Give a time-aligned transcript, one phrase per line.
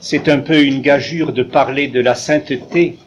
[0.00, 2.98] C'est un peu une gageure de parler de la sainteté,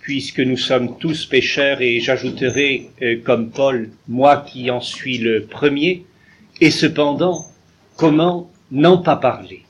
[0.00, 5.44] puisque nous sommes tous pécheurs, et j'ajouterai, euh, comme Paul, moi qui en suis le
[5.44, 6.04] premier,
[6.60, 7.46] et cependant,
[7.96, 9.62] comment n'en pas parler?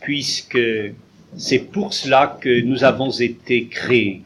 [0.00, 0.58] Puisque
[1.36, 4.22] c'est pour cela que nous avons été créés.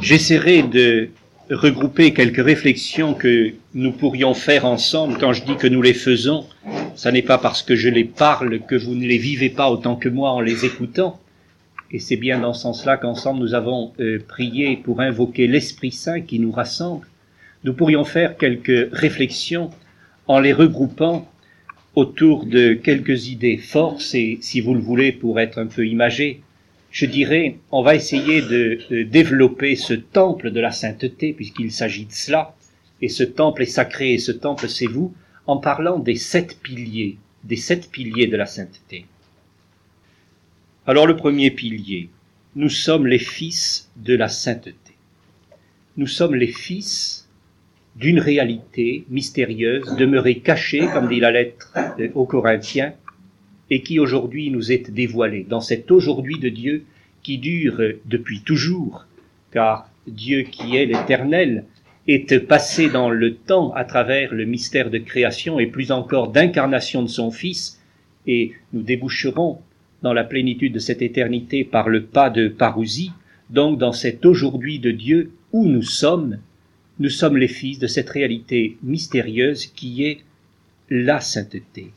[0.00, 1.10] J'essaierai de
[1.50, 5.18] regrouper quelques réflexions que nous pourrions faire ensemble.
[5.18, 6.46] Quand je dis que nous les faisons,
[6.94, 9.96] ce n'est pas parce que je les parle que vous ne les vivez pas autant
[9.96, 11.20] que moi en les écoutant.
[11.92, 16.20] Et c'est bien dans ce sens-là qu'ensemble nous avons euh, prié pour invoquer l'Esprit Saint
[16.20, 17.06] qui nous rassemble.
[17.64, 19.70] Nous pourrions faire quelques réflexions
[20.28, 21.28] en les regroupant
[21.96, 26.42] autour de quelques idées forces et, si vous le voulez, pour être un peu imagé,
[26.90, 32.12] je dirais, on va essayer de, développer ce temple de la sainteté, puisqu'il s'agit de
[32.12, 32.56] cela,
[33.00, 35.14] et ce temple est sacré, et ce temple c'est vous,
[35.46, 39.06] en parlant des sept piliers, des sept piliers de la sainteté.
[40.86, 42.10] Alors le premier pilier,
[42.56, 44.74] nous sommes les fils de la sainteté.
[45.96, 47.28] Nous sommes les fils
[47.96, 51.72] d'une réalité mystérieuse, demeurée cachée, comme dit la lettre
[52.14, 52.94] aux Corinthiens,
[53.70, 56.84] et qui aujourd'hui nous est dévoilée, dans cet aujourd'hui de Dieu
[57.22, 59.06] qui dure depuis toujours,
[59.52, 61.64] car Dieu qui est l'éternel
[62.06, 67.02] est passé dans le temps à travers le mystère de création et plus encore d'incarnation
[67.02, 67.80] de son Fils,
[68.26, 69.60] et nous déboucherons
[70.02, 73.12] dans la plénitude de cette éternité par le pas de Parousie,
[73.50, 76.38] donc dans cet aujourd'hui de Dieu où nous sommes,
[76.98, 80.20] nous sommes les fils de cette réalité mystérieuse qui est
[80.88, 81.92] la sainteté.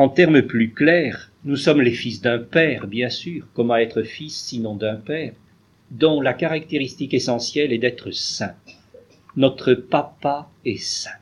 [0.00, 4.34] En termes plus clairs, nous sommes les fils d'un père, bien sûr, comment être fils
[4.34, 5.34] sinon d'un père,
[5.90, 8.54] dont la caractéristique essentielle est d'être saint.
[9.36, 11.20] Notre papa est saint.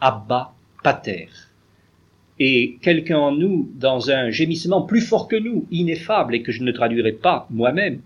[0.00, 1.28] Abba pater.
[2.40, 6.64] Et quelqu'un en nous, dans un gémissement plus fort que nous, ineffable, et que je
[6.64, 8.00] ne traduirai pas moi-même,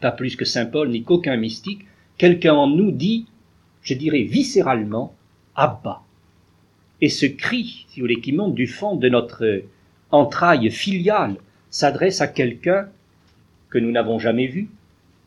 [0.00, 1.84] pas plus que saint Paul ni qu'aucun mystique,
[2.16, 3.26] quelqu'un en nous dit,
[3.82, 5.16] je dirais viscéralement,
[5.56, 6.02] Abba.
[7.02, 9.64] Et ce cri, si vous voulez, qui monte du fond de notre
[10.12, 11.34] entraille filiale,
[11.68, 12.88] s'adresse à quelqu'un
[13.70, 14.68] que nous n'avons jamais vu,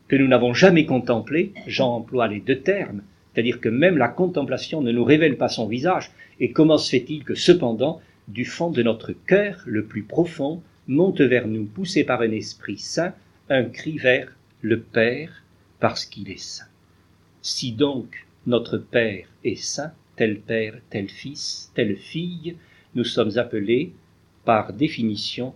[0.08, 3.02] que nous n'avons jamais contemplé, j'emploie les deux termes,
[3.34, 6.10] c'est-à-dire que même la contemplation ne nous révèle pas son visage,
[6.40, 11.20] et comment se fait-il que cependant, du fond de notre cœur le plus profond, monte
[11.20, 13.12] vers nous, poussé par un esprit saint,
[13.50, 15.44] un cri vers le Père,
[15.78, 16.64] parce qu'il est saint.
[17.42, 22.56] Si donc notre Père est saint, tel père, tel fils, telle fille,
[22.94, 23.92] nous sommes appelés,
[24.44, 25.54] par définition,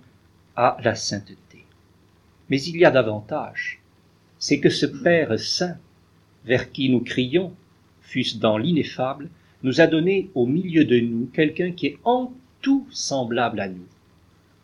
[0.56, 1.64] à la sainteté.
[2.50, 3.80] Mais il y a davantage.
[4.38, 5.76] C'est que ce Père saint,
[6.44, 7.54] vers qui nous crions,
[8.02, 9.28] fût-ce dans l'ineffable,
[9.62, 13.86] nous a donné au milieu de nous quelqu'un qui est en tout semblable à nous.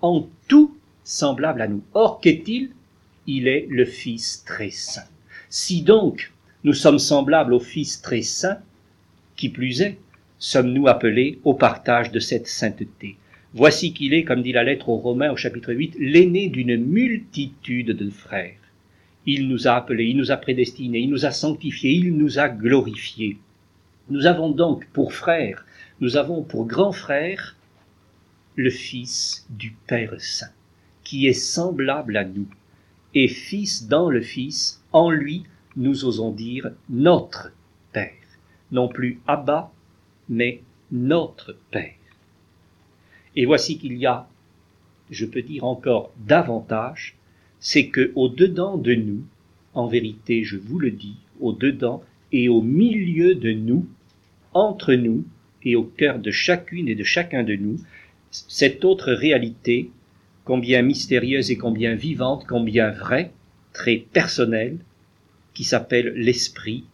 [0.00, 1.82] En tout semblable à nous.
[1.94, 2.70] Or, qu'est-il?
[3.26, 5.08] Il est le Fils très saint.
[5.48, 6.32] Si donc
[6.64, 8.58] nous sommes semblables au Fils très saint,
[9.36, 9.98] qui plus est,
[10.38, 13.16] sommes-nous appelés au partage de cette sainteté.
[13.54, 17.92] Voici qu'il est, comme dit la lettre aux Romains au chapitre 8, l'aîné d'une multitude
[17.92, 18.58] de frères.
[19.24, 22.48] Il nous a appelés, il nous a prédestinés, il nous a sanctifiés, il nous a
[22.48, 23.38] glorifiés.
[24.08, 25.64] Nous avons donc pour frère,
[26.00, 27.56] nous avons pour grand frère
[28.54, 30.52] le Fils du Père Saint,
[31.02, 32.46] qui est semblable à nous,
[33.14, 35.44] et Fils dans le Fils, en lui,
[35.76, 37.52] nous osons dire notre
[38.72, 39.72] non plus Abba,
[40.28, 40.60] mais
[40.90, 41.94] notre Père.
[43.34, 44.28] Et voici qu'il y a,
[45.10, 47.16] je peux dire encore davantage,
[47.60, 49.24] c'est que au dedans de nous,
[49.74, 53.86] en vérité, je vous le dis, au dedans et au milieu de nous,
[54.54, 55.24] entre nous
[55.62, 57.78] et au cœur de chacune et de chacun de nous,
[58.30, 59.90] cette autre réalité,
[60.44, 63.32] combien mystérieuse et combien vivante, combien vraie,
[63.72, 64.78] très personnelle,
[65.54, 66.84] qui s'appelle l'esprit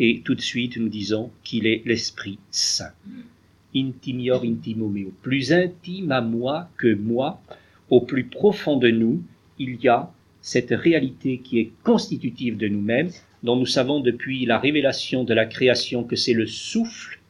[0.00, 2.92] et tout de suite nous disons qu'il est l'Esprit Saint.
[3.76, 5.12] Intimior intimo meo.
[5.22, 7.40] Plus intime à moi que moi,
[7.90, 9.22] au plus profond de nous,
[9.58, 10.10] il y a
[10.40, 13.10] cette réalité qui est constitutive de nous-mêmes,
[13.42, 17.20] dont nous savons depuis la révélation de la création que c'est le souffle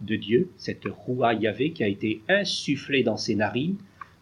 [0.00, 3.76] de Dieu, cette roua Yahvé qui a été insufflée dans ses narines,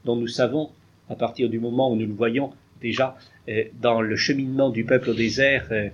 [0.05, 0.71] dont nous savons,
[1.09, 2.53] à partir du moment où nous le voyons
[2.83, 3.17] déjà
[3.49, 5.89] euh, dans le cheminement du peuple au désert, euh,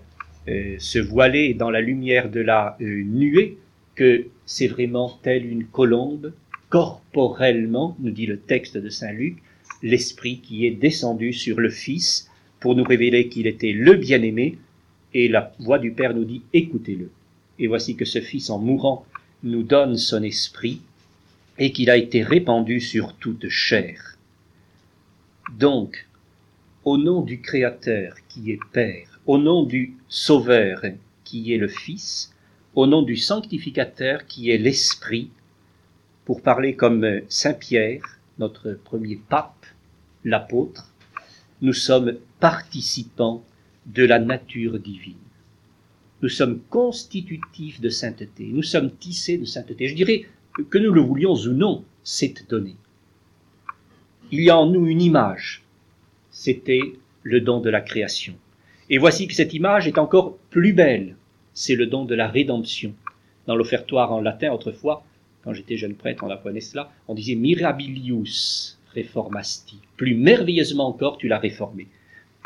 [0.48, 3.58] euh, se voiler dans la lumière de la euh, nuée,
[3.94, 6.32] que c'est vraiment telle une colombe,
[6.68, 9.38] corporellement, nous dit le texte de Saint Luc,
[9.82, 14.58] l'Esprit qui est descendu sur le Fils pour nous révéler qu'il était le bien-aimé,
[15.14, 17.10] et la voix du Père nous dit écoutez-le.
[17.58, 19.06] Et voici que ce Fils, en mourant,
[19.42, 20.80] nous donne son esprit,
[21.58, 24.16] et qu'il a été répandu sur toute chair.
[25.58, 26.06] Donc,
[26.84, 30.82] au nom du Créateur qui est Père, au nom du Sauveur
[31.24, 32.32] qui est le Fils,
[32.76, 35.30] au nom du Sanctificateur qui est l'Esprit,
[36.24, 39.66] pour parler comme Saint Pierre, notre premier pape,
[40.24, 40.92] l'apôtre,
[41.60, 43.44] nous sommes participants
[43.86, 45.14] de la nature divine.
[46.22, 49.88] Nous sommes constitutifs de sainteté, nous sommes tissés de sainteté.
[49.88, 50.26] Je dirais
[50.70, 52.76] que nous le voulions ou non, c'est donné.
[54.30, 55.64] Il y a en nous une image,
[56.30, 58.36] c'était le don de la création.
[58.88, 61.16] Et voici que cette image est encore plus belle,
[61.54, 62.94] c'est le don de la rédemption.
[63.46, 65.04] Dans l'offertoire en latin, autrefois,
[65.42, 69.78] quand j'étais jeune prêtre, on apprenait cela, on disait mirabilius reformasti.
[69.96, 71.88] Plus merveilleusement encore, tu l'as réformé.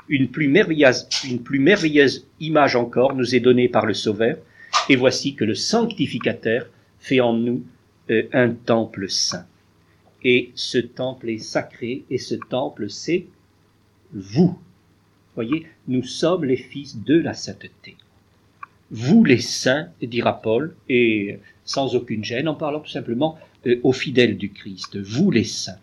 [0.09, 4.37] Une plus merveilleuse, une plus merveilleuse image encore nous est donnée par le Sauveur,
[4.89, 6.67] et voici que le sanctificateur
[6.99, 7.63] fait en nous
[8.11, 9.47] euh, un temple saint.
[10.23, 13.27] Et ce temple est sacré, et ce temple, c'est
[14.13, 14.59] vous.
[15.35, 17.97] Voyez, nous sommes les fils de la sainteté.
[18.91, 23.93] Vous les saints, dira Paul, et sans aucune gêne, en parlant tout simplement euh, aux
[23.93, 25.79] fidèles du Christ, vous les saints.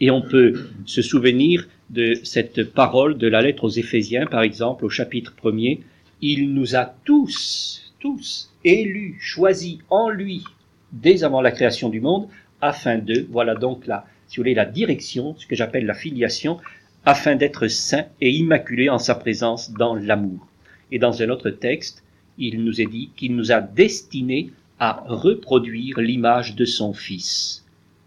[0.00, 4.84] Et on peut se souvenir de cette parole de la lettre aux Éphésiens, par exemple,
[4.84, 5.80] au chapitre 1er.
[6.20, 10.44] Il nous a tous, tous, élus, choisis en lui,
[10.92, 12.28] dès avant la création du monde,
[12.60, 16.58] afin de, voilà donc la, si vous voulez, la direction, ce que j'appelle la filiation,
[17.04, 20.46] afin d'être saints et immaculés en sa présence dans l'amour.
[20.90, 22.04] Et dans un autre texte,
[22.38, 27.64] il nous est dit qu'il nous a destinés à reproduire l'image de son Fils.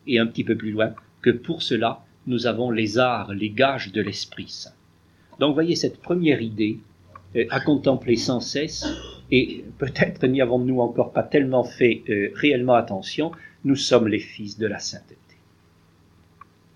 [0.07, 3.92] Et un petit peu plus loin, que pour cela, nous avons les arts, les gages
[3.92, 4.74] de l'Esprit Saint.
[5.39, 6.80] Donc voyez cette première idée
[7.36, 8.86] euh, à contempler sans cesse,
[9.31, 13.31] et peut-être n'y avons-nous encore pas tellement fait euh, réellement attention,
[13.63, 15.18] nous sommes les fils de la sainteté.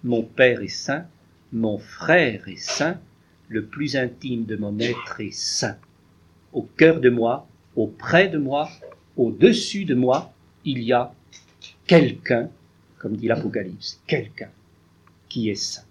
[0.04, 1.06] Mon Père est saint,
[1.52, 3.00] mon frère est saint,
[3.48, 5.78] le plus intime de mon être est saint.
[6.54, 8.70] Au cœur de moi, auprès de moi,
[9.18, 10.32] au-dessus de moi,
[10.66, 11.14] il y a
[11.88, 12.50] quelqu'un,
[13.00, 14.50] comme dit l'Apocalypse, quelqu'un
[15.28, 15.86] qui est saint.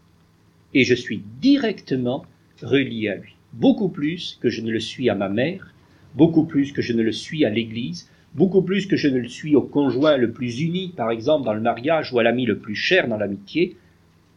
[0.74, 2.24] Et je suis directement
[2.62, 5.74] relié à lui, beaucoup plus que je ne le suis à ma mère,
[6.14, 9.28] beaucoup plus que je ne le suis à l'Église, beaucoup plus que je ne le
[9.28, 12.58] suis au conjoint le plus uni, par exemple dans le mariage, ou à l'ami le
[12.58, 13.76] plus cher dans l'amitié,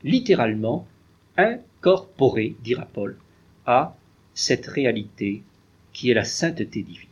[0.04, 0.88] littéralement
[1.38, 3.18] incorporé, dira Paul,
[3.66, 3.96] à
[4.34, 5.44] cette réalité
[5.94, 7.08] qui est la sainteté divine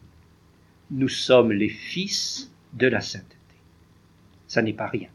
[0.92, 3.36] nous sommes les fils de la sainteté.
[4.48, 5.10] Ça n'est pas rien.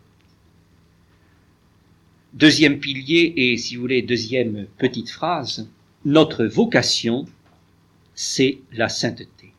[2.33, 5.69] Deuxième pilier et, si vous voulez, deuxième petite phrase,
[6.05, 7.27] notre vocation,
[8.15, 9.53] c'est la sainteté.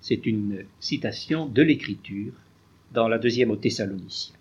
[0.00, 2.32] C'est une citation de l'Écriture
[2.92, 4.36] dans la deuxième aux Thessaloniciens.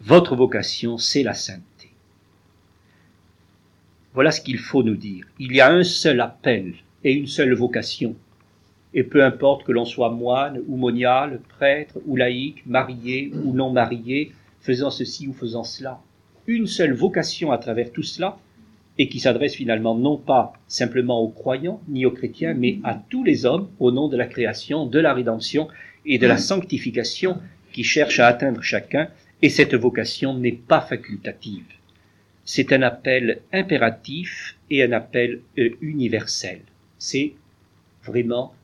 [0.00, 1.64] Votre vocation, c'est la sainteté.
[4.18, 5.26] Voilà ce qu'il faut nous dire.
[5.38, 6.74] Il y a un seul appel
[7.04, 8.16] et une seule vocation
[8.92, 13.70] et peu importe que l'on soit moine ou monial, prêtre ou laïque, marié ou non
[13.70, 16.00] marié, faisant ceci ou faisant cela.
[16.48, 18.38] Une seule vocation à travers tout cela,
[18.98, 23.22] et qui s'adresse finalement non pas simplement aux croyants ni aux chrétiens, mais à tous
[23.22, 25.68] les hommes au nom de la création, de la rédemption
[26.04, 27.38] et de la sanctification
[27.72, 29.10] qui cherche à atteindre chacun,
[29.42, 31.77] et cette vocation n'est pas facultative.
[32.50, 36.62] C'est un appel impératif et un appel euh, universel.
[36.96, 37.34] C'est
[38.02, 38.54] vraiment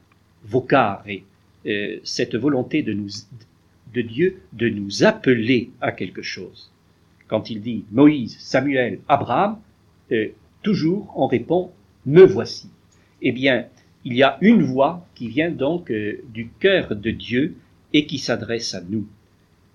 [0.43, 1.23] vocar et
[1.67, 6.73] euh, cette volonté de Dieu de nous appeler à quelque chose.
[7.29, 9.59] Quand il dit Moïse, Samuel, Abraham,
[10.13, 10.29] euh,
[10.63, 11.71] toujours on répond
[12.07, 12.71] Me voici.
[13.21, 13.67] Eh bien,
[14.07, 17.55] il y a une voix qui vient donc euh, du cœur de Dieu
[17.93, 19.07] et qui s'adresse à nous.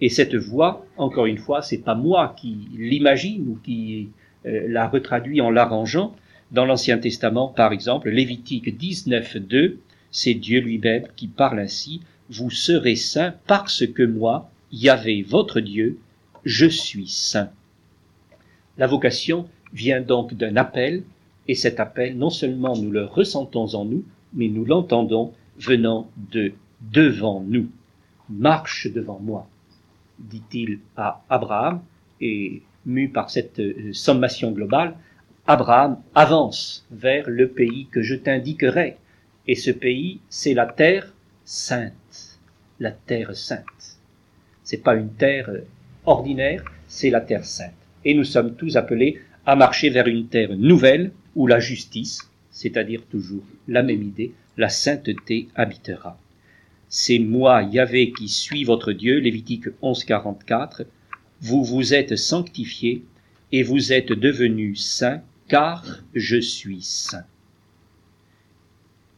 [0.01, 4.09] Et cette voix, encore une fois, c'est pas moi qui l'imagine ou qui
[4.45, 6.15] la retraduit en l'arrangeant.
[6.51, 9.75] Dans l'Ancien Testament, par exemple, Lévitique 19.2,
[10.11, 15.99] c'est Dieu lui-même qui parle ainsi, vous serez saints parce que moi, Yahvé, votre Dieu,
[16.45, 17.49] je suis saint.
[18.77, 21.03] La vocation vient donc d'un appel,
[21.47, 24.03] et cet appel, non seulement nous le ressentons en nous,
[24.33, 26.53] mais nous l'entendons venant de
[26.93, 27.67] devant nous.
[28.29, 29.49] Marche devant moi,
[30.19, 31.81] dit-il à Abraham,
[32.21, 34.95] et mu par cette euh, sommation globale,
[35.47, 38.97] Abraham avance vers le pays que je t'indiquerai.
[39.47, 42.39] Et ce pays, c'est la terre sainte.
[42.79, 43.97] La terre sainte.
[44.63, 45.49] C'est pas une terre
[46.05, 47.73] ordinaire, c'est la terre sainte.
[48.05, 53.01] Et nous sommes tous appelés à marcher vers une terre nouvelle où la justice, c'est-à-dire
[53.09, 56.17] toujours la même idée, la sainteté habitera.
[56.89, 60.85] C'est moi, Yahvé, qui suis votre Dieu, Lévitique 11, 44,
[61.41, 63.03] vous vous êtes sanctifiés
[63.51, 67.25] et vous êtes devenus saints, car je suis saint.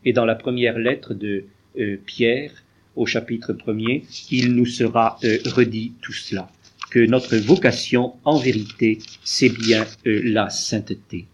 [0.04, 1.46] Et dans la première lettre de
[1.80, 2.52] euh, Pierre,
[2.96, 6.50] au chapitre premier, il nous sera euh, redit tout cela,
[6.90, 11.26] que notre vocation, en vérité, c'est bien euh, la sainteté.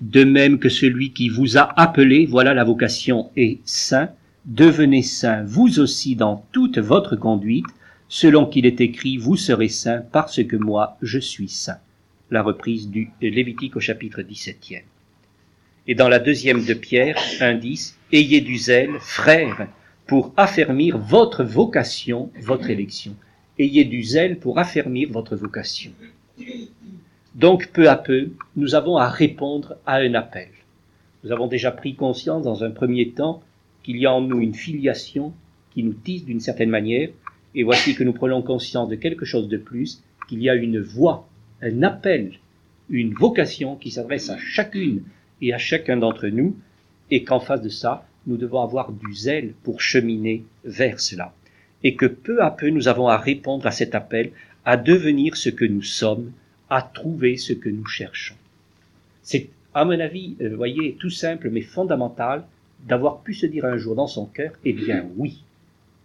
[0.00, 4.10] De même que celui qui vous a appelé, voilà la vocation, est saint,
[4.48, 7.66] devenez saint vous aussi dans toute votre conduite,
[8.08, 11.78] selon qu'il est écrit, vous serez saint parce que moi je suis saint.
[12.30, 14.82] La reprise du Lévitique au chapitre 17e.
[15.86, 19.68] Et dans la deuxième de Pierre, indice, ayez du zèle, frères,
[20.06, 23.14] pour affermir votre vocation, votre élection.
[23.58, 25.90] Ayez du zèle pour affermir votre vocation.
[27.34, 30.48] Donc, peu à peu, nous avons à répondre à un appel.
[31.24, 33.42] Nous avons déjà pris conscience dans un premier temps
[33.88, 35.32] qu'il y a en nous une filiation
[35.70, 37.08] qui nous tisse d'une certaine manière,
[37.54, 40.78] et voici que nous prenons conscience de quelque chose de plus, qu'il y a une
[40.78, 41.26] voix,
[41.62, 42.34] un appel,
[42.90, 45.04] une vocation qui s'adresse à chacune
[45.40, 46.54] et à chacun d'entre nous,
[47.10, 51.32] et qu'en face de ça, nous devons avoir du zèle pour cheminer vers cela.
[51.82, 54.32] Et que peu à peu nous avons à répondre à cet appel,
[54.66, 56.32] à devenir ce que nous sommes,
[56.68, 58.36] à trouver ce que nous cherchons.
[59.22, 62.44] C'est, à mon avis, vous euh, voyez, tout simple mais fondamental
[62.86, 65.44] d'avoir pu se dire un jour dans son cœur, eh bien oui,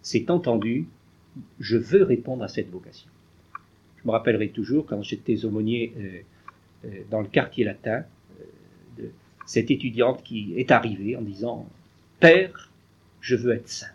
[0.02, 0.86] c'est entendu,
[1.60, 3.08] je veux répondre à cette vocation.
[4.02, 6.20] Je me rappellerai toujours quand j'étais aumônier euh,
[6.86, 8.04] euh, dans le quartier latin,
[8.98, 9.10] de
[9.46, 11.66] cette étudiante qui est arrivée en disant
[12.20, 12.70] Père,
[13.20, 13.90] je veux être sainte.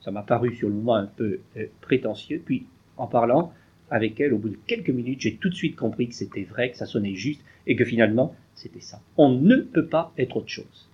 [0.00, 3.52] Ça m'a paru sur le moment un peu euh, prétentieux, puis en parlant
[3.90, 6.70] avec elle, au bout de quelques minutes, j'ai tout de suite compris que c'était vrai,
[6.70, 9.00] que ça sonnait juste, et que finalement, c'était ça.
[9.16, 10.88] On ne peut pas être autre chose.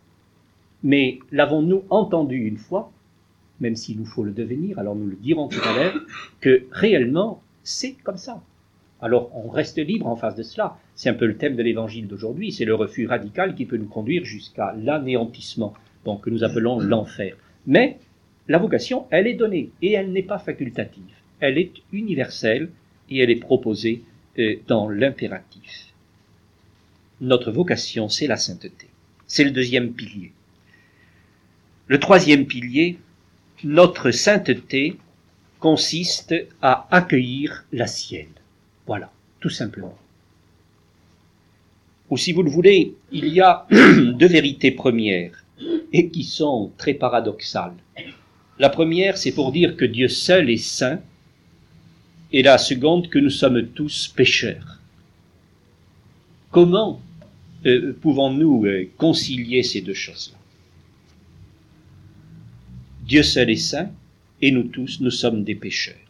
[0.82, 2.92] Mais l'avons-nous entendu une fois,
[3.60, 6.00] même s'il nous faut le devenir, alors nous le dirons tout à l'heure,
[6.40, 8.42] que réellement, c'est comme ça.
[9.00, 10.78] Alors on reste libre en face de cela.
[10.94, 13.86] C'est un peu le thème de l'évangile d'aujourd'hui, c'est le refus radical qui peut nous
[13.86, 15.74] conduire jusqu'à l'anéantissement
[16.04, 17.36] donc que nous appelons l'enfer.
[17.66, 17.98] Mais
[18.48, 21.14] la vocation, elle est donnée et elle n'est pas facultative.
[21.40, 22.70] Elle est universelle
[23.10, 24.02] et elle est proposée
[24.38, 25.92] euh, dans l'impératif.
[27.20, 28.88] Notre vocation, c'est la sainteté.
[29.26, 30.32] C'est le deuxième pilier.
[31.92, 32.96] Le troisième pilier,
[33.64, 34.96] notre sainteté
[35.60, 38.32] consiste à accueillir la sienne.
[38.86, 39.98] Voilà, tout simplement.
[42.08, 45.44] Ou si vous le voulez, il y a deux vérités premières
[45.92, 47.76] et qui sont très paradoxales.
[48.58, 50.98] La première, c'est pour dire que Dieu seul est saint,
[52.32, 54.78] et la seconde, que nous sommes tous pécheurs.
[56.50, 57.02] Comment
[57.66, 60.41] euh, pouvons-nous euh, concilier ces deux choses-là?
[63.12, 63.90] Dieu seul est saint,
[64.40, 66.08] et nous tous, nous sommes des pécheurs.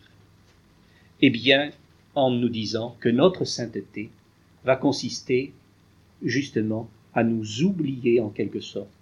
[1.21, 1.73] Eh bien,
[2.15, 4.09] en nous disant que notre sainteté
[4.65, 5.53] va consister
[6.25, 8.95] justement à nous oublier en quelque sorte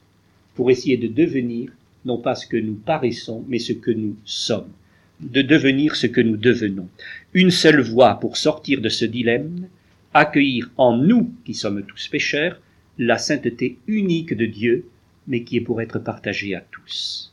[0.55, 1.73] pour essayer de devenir
[2.07, 4.73] non pas ce que nous paraissons, mais ce que nous sommes,
[5.21, 6.89] de devenir ce que nous devenons.
[7.35, 9.69] Une seule voie pour sortir de ce dilemme,
[10.15, 12.63] accueillir en nous, qui sommes tous pécheurs,
[12.97, 14.87] la sainteté unique de Dieu,
[15.27, 17.31] mais qui est pour être partagée à tous.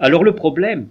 [0.00, 0.88] Alors le problème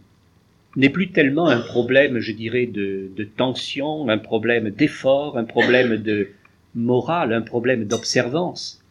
[0.76, 6.30] n'est plus tellement un problème, je dirais, de, tension, un problème d'effort, un problème de
[6.76, 8.84] morale, un problème d'observance.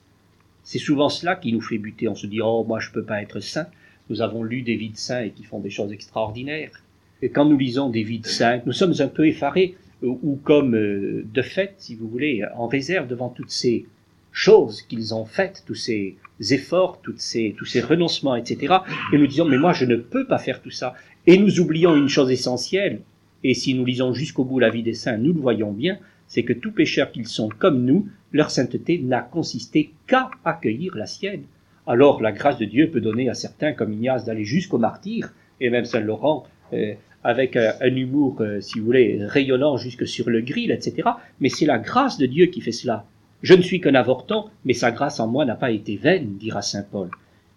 [0.64, 2.08] C'est souvent cela qui nous fait buter.
[2.08, 3.66] On se dit, oh, moi, je peux pas être saint.
[4.08, 6.82] Nous avons lu des vies de saints et qui font des choses extraordinaires.
[7.22, 10.74] Et quand nous lisons des vies de saints, nous sommes un peu effarés, ou comme
[10.74, 13.86] euh, de fait, si vous voulez, en réserve devant toutes ces
[14.36, 16.18] choses qu'ils ont faites, tous ces
[16.50, 18.74] efforts, ces, tous ces renoncements, etc.
[19.10, 20.92] Et nous disons, mais moi, je ne peux pas faire tout ça.
[21.26, 23.00] Et nous oublions une chose essentielle,
[23.44, 26.42] et si nous lisons jusqu'au bout la vie des saints, nous le voyons bien, c'est
[26.42, 31.44] que tous pécheurs qu'ils sont comme nous, leur sainteté n'a consisté qu'à accueillir la sienne.
[31.86, 35.70] Alors la grâce de Dieu peut donner à certains comme Ignace d'aller jusqu'au martyr, et
[35.70, 36.92] même Saint Laurent, euh,
[37.24, 41.08] avec un, humour, euh, si vous voulez, rayonnant jusque sur le grill, etc.
[41.40, 43.06] Mais c'est la grâce de Dieu qui fait cela.
[43.42, 46.62] Je ne suis qu'un avorton, mais sa grâce en moi n'a pas été vaine, dira
[46.62, 47.10] Saint Paul.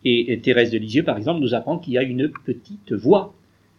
[0.06, 3.34] Et, et Thérèse de Lisieux, par exemple, nous apprend qu'il y a une petite voix,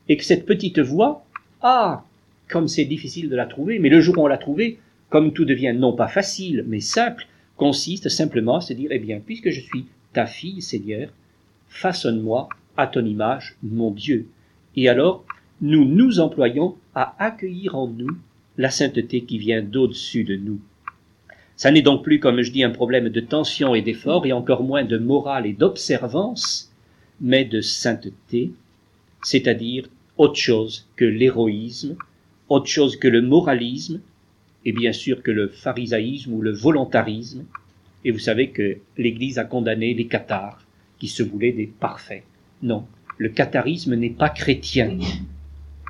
[0.09, 1.25] et que cette petite voix,
[1.63, 2.05] ah,
[2.49, 4.79] comme c'est difficile de la trouver, mais le jour où on l'a trouvée,
[5.09, 7.27] comme tout devient non pas facile, mais simple,
[7.57, 11.11] consiste simplement à se dire, eh bien, puisque je suis ta fille, Seigneur,
[11.69, 14.27] façonne-moi à ton image, mon Dieu.
[14.77, 15.25] Et alors,
[15.61, 18.17] nous nous employons à accueillir en nous
[18.57, 20.61] la sainteté qui vient d'au-dessus de nous.
[21.61, 24.63] Ça n'est donc plus, comme je dis, un problème de tension et d'effort, et encore
[24.63, 26.73] moins de morale et d'observance,
[27.21, 28.53] mais de sainteté,
[29.23, 29.87] c'est-à-dire
[30.17, 31.97] autre chose que l'héroïsme,
[32.49, 34.01] autre chose que le moralisme,
[34.65, 37.45] et bien sûr que le pharisaïsme ou le volontarisme.
[38.07, 40.65] Et vous savez que l'Église a condamné les cathares,
[40.99, 42.25] qui se voulaient des parfaits.
[42.63, 42.87] Non,
[43.19, 44.97] le catharisme n'est pas chrétien.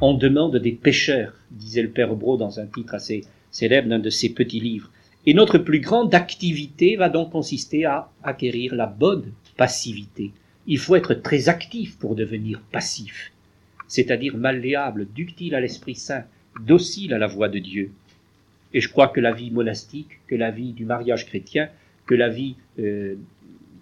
[0.00, 3.22] On demande des pécheurs, disait le Père Bro dans un titre assez
[3.52, 4.90] célèbre d'un de ses petits livres.
[5.26, 10.32] Et notre plus grande activité va donc consister à acquérir la bonne passivité.
[10.66, 13.32] Il faut être très actif pour devenir passif,
[13.86, 16.24] c'est-à-dire malléable, ductile à l'Esprit Saint,
[16.64, 17.92] docile à la voix de Dieu.
[18.72, 21.68] Et je crois que la vie monastique, que la vie du mariage chrétien,
[22.06, 23.16] que la vie euh,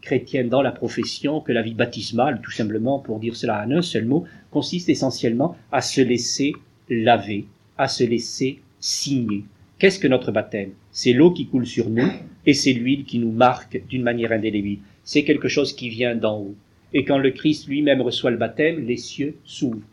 [0.00, 3.82] chrétienne dans la profession, que la vie baptismale, tout simplement pour dire cela en un
[3.82, 6.54] seul mot, consiste essentiellement à se laisser
[6.88, 9.44] laver, à se laisser signer.
[9.78, 10.72] Qu'est-ce que notre baptême?
[11.00, 12.10] C'est l'eau qui coule sur nous
[12.44, 14.80] et c'est l'huile qui nous marque d'une manière indélébile.
[15.04, 16.56] C'est quelque chose qui vient d'en haut.
[16.92, 19.86] Et quand le Christ lui-même reçoit le baptême, les cieux s'ouvrent.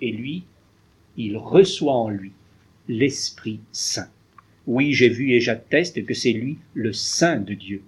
[0.00, 0.44] Et lui,
[1.18, 2.32] il reçoit en lui
[2.88, 4.08] l'Esprit Saint.
[4.66, 7.82] Oui, j'ai vu et j'atteste que c'est lui le Saint de Dieu,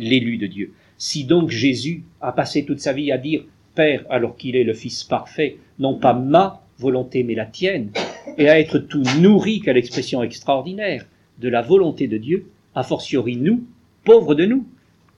[0.00, 0.72] l'élu de Dieu.
[0.98, 3.44] Si donc Jésus a passé toute sa vie à dire
[3.76, 7.92] Père alors qu'il est le Fils parfait, non pas ma volonté mais la tienne,
[8.38, 11.06] et à être tout nourri, quelle expression extraordinaire,
[11.40, 13.64] de la volonté de Dieu, a fortiori nous,
[14.04, 14.66] pauvres de nous,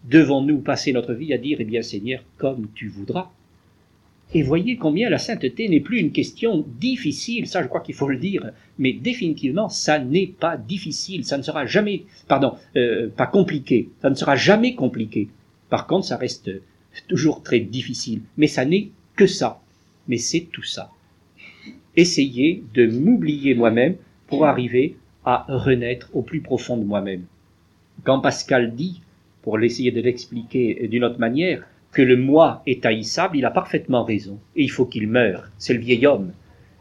[0.04, 3.30] devons-nous passer notre vie à dire, eh bien Seigneur, comme tu voudras?
[4.34, 8.08] Et voyez combien la sainteté n'est plus une question difficile, ça je crois qu'il faut
[8.08, 13.26] le dire, mais définitivement ça n'est pas difficile, ça ne sera jamais, pardon, euh, pas
[13.26, 15.28] compliqué, ça ne sera jamais compliqué.
[15.68, 16.50] Par contre, ça reste
[17.08, 19.60] toujours très difficile, mais ça n'est que ça,
[20.08, 20.90] mais c'est tout ça.
[21.94, 23.96] Essayer de m'oublier moi-même
[24.28, 27.24] pour arriver à renaître au plus profond de moi-même.
[28.04, 29.02] Quand Pascal dit,
[29.42, 34.04] pour l'essayer de l'expliquer d'une autre manière, que le moi est haïssable, il a parfaitement
[34.04, 36.32] raison, et il faut qu'il meure, c'est le vieil homme.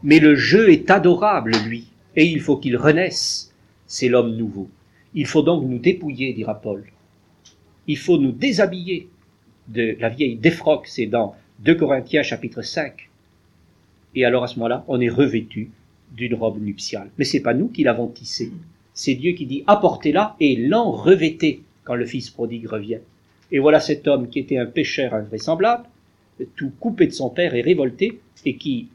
[0.02, 3.54] Mais le jeu est adorable, lui, et il faut qu'il renaisse,
[3.86, 4.68] c'est l'homme nouveau.
[5.14, 6.84] Il faut donc nous dépouiller, dira Paul.
[7.86, 9.08] Il faut nous déshabiller
[9.68, 13.10] de la vieille défroque, c'est dans 2 Corinthiens chapitre 5
[14.14, 15.70] et alors à ce moment-là, on est revêtu
[16.16, 17.10] d'une robe nuptiale.
[17.18, 18.52] Mais c'est pas nous qui l'avons tissée.
[18.94, 22.98] C'est Dieu qui dit apportez-la et l'en revêtez quand le Fils prodigue revient.
[23.50, 25.84] Et voilà cet homme qui était un pécheur invraisemblable,
[26.56, 28.88] tout coupé de son père et révolté, et qui,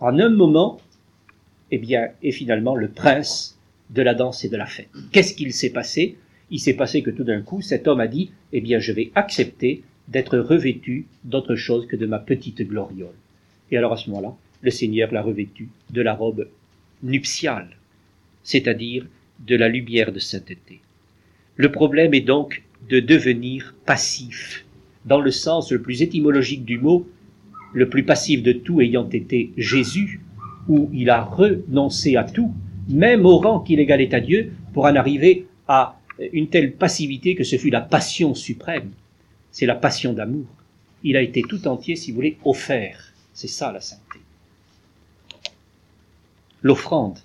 [0.00, 0.80] en un moment,
[1.70, 3.58] eh bien, est finalement le prince
[3.90, 4.88] de la danse et de la fête.
[5.12, 6.16] Qu'est-ce qu'il s'est passé?
[6.50, 9.10] Il s'est passé que tout d'un coup, cet homme a dit, eh bien, je vais
[9.14, 13.14] accepter d'être revêtu d'autre chose que de ma petite gloriole.
[13.70, 16.48] Et alors à ce moment-là, le Seigneur l'a revêtu de la robe
[17.02, 17.76] nuptiale,
[18.42, 19.06] c'est-à-dire
[19.40, 20.80] de la lumière de sainteté.
[21.56, 24.64] Le problème est donc de devenir passif,
[25.04, 27.06] dans le sens le plus étymologique du mot,
[27.72, 30.20] le plus passif de tout ayant été Jésus,
[30.68, 32.54] où il a renoncé à tout,
[32.88, 35.98] même au rang qu'il égalait à Dieu, pour en arriver à
[36.32, 38.90] une telle passivité que ce fut la passion suprême.
[39.50, 40.46] C'est la passion d'amour.
[41.02, 43.12] Il a été tout entier, si vous voulez, offert.
[43.34, 44.21] C'est ça la sainteté
[46.62, 47.18] l'offrande.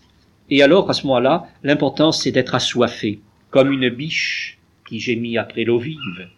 [0.49, 3.19] Et alors, à ce moment-là, l'importance, c'est d'être assoiffé,
[3.49, 6.29] comme une biche qui gémit après l'eau vive,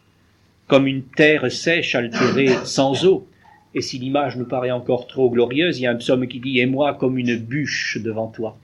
[0.68, 3.28] comme une terre sèche altérée sans eau.
[3.76, 6.60] Et si l'image nous paraît encore trop glorieuse, il y a un psaume qui dit,
[6.60, 8.58] et moi comme une bûche devant toi,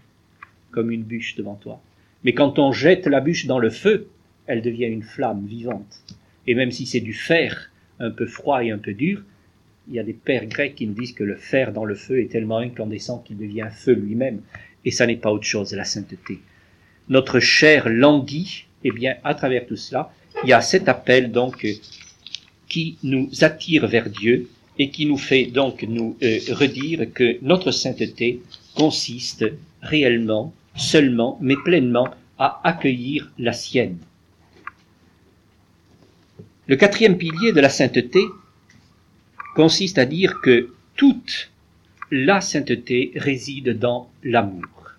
[0.71, 1.79] comme une bûche devant toi.
[2.23, 4.07] Mais quand on jette la bûche dans le feu,
[4.47, 6.03] elle devient une flamme vivante.
[6.47, 9.21] Et même si c'est du fer, un peu froid et un peu dur,
[9.87, 12.19] il y a des pères grecs qui nous disent que le fer dans le feu
[12.21, 14.41] est tellement incandescent qu'il devient feu lui-même,
[14.83, 16.39] et ça n'est pas autre chose, la sainteté.
[17.09, 20.11] Notre chair languit, eh bien, à travers tout cela,
[20.43, 21.65] il y a cet appel donc
[22.67, 27.71] qui nous attire vers Dieu et qui nous fait donc nous euh, redire que notre
[27.71, 28.41] sainteté
[28.75, 29.45] consiste
[29.81, 33.97] réellement, seulement, mais pleinement à accueillir la sienne.
[36.67, 38.19] Le quatrième pilier de la sainteté,
[39.55, 41.49] consiste à dire que toute
[42.11, 44.91] la sainteté réside dans l'amour.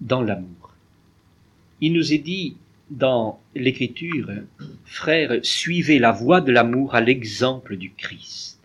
[0.00, 0.74] Dans l'amour.
[1.80, 2.56] Il nous est dit
[2.90, 4.30] dans l'Écriture,
[4.84, 8.60] frères, suivez la voie de l'amour à l'exemple du Christ.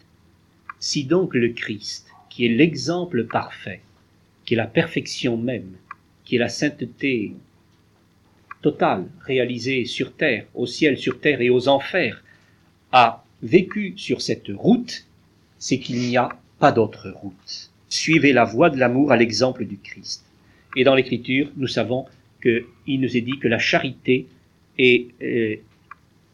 [0.80, 3.82] Si donc le Christ, qui est l'exemple parfait,
[4.46, 5.72] qui est la perfection même,
[6.26, 7.34] qui est la sainteté
[8.62, 12.24] totale réalisée sur terre, au ciel, sur terre et aux enfers,
[12.92, 15.06] a vécu sur cette route,
[15.63, 16.28] c'est qu'il n'y a
[16.60, 17.71] pas d'autre route.
[17.88, 20.26] Suivez la voie de l'amour à l'exemple du Christ.
[20.76, 22.06] Et dans l'Écriture, nous savons
[22.41, 24.28] qu'il nous est dit que la charité
[24.78, 25.56] est euh,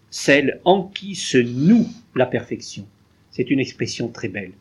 [0.09, 2.87] celle en qui se noue la perfection.
[3.29, 4.53] c'est une expression très belle.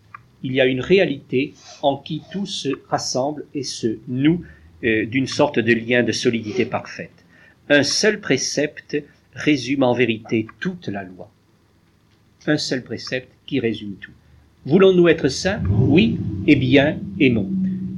[0.43, 4.45] Il y a une réalité en qui tout se rassemble et se noue
[4.85, 7.25] euh, d'une sorte de lien de solidité parfaite.
[7.71, 8.99] Un seul précepte
[9.33, 11.31] résume en vérité toute la loi.
[12.47, 14.13] Un seul précepte qui résume tout.
[14.67, 15.63] Voulons-nous être saints?
[15.71, 17.51] Oui, et bien, aimons.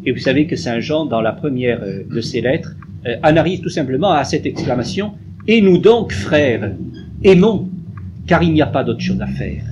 [0.05, 3.37] Et vous savez que Saint Jean, dans la première euh, de ses lettres, euh, en
[3.37, 5.14] arrive tout simplement à cette exclamation
[5.49, 6.73] Et nous donc, frères,
[7.25, 7.70] aimons,
[8.27, 9.64] car il n'y a pas d'autre chose à faire.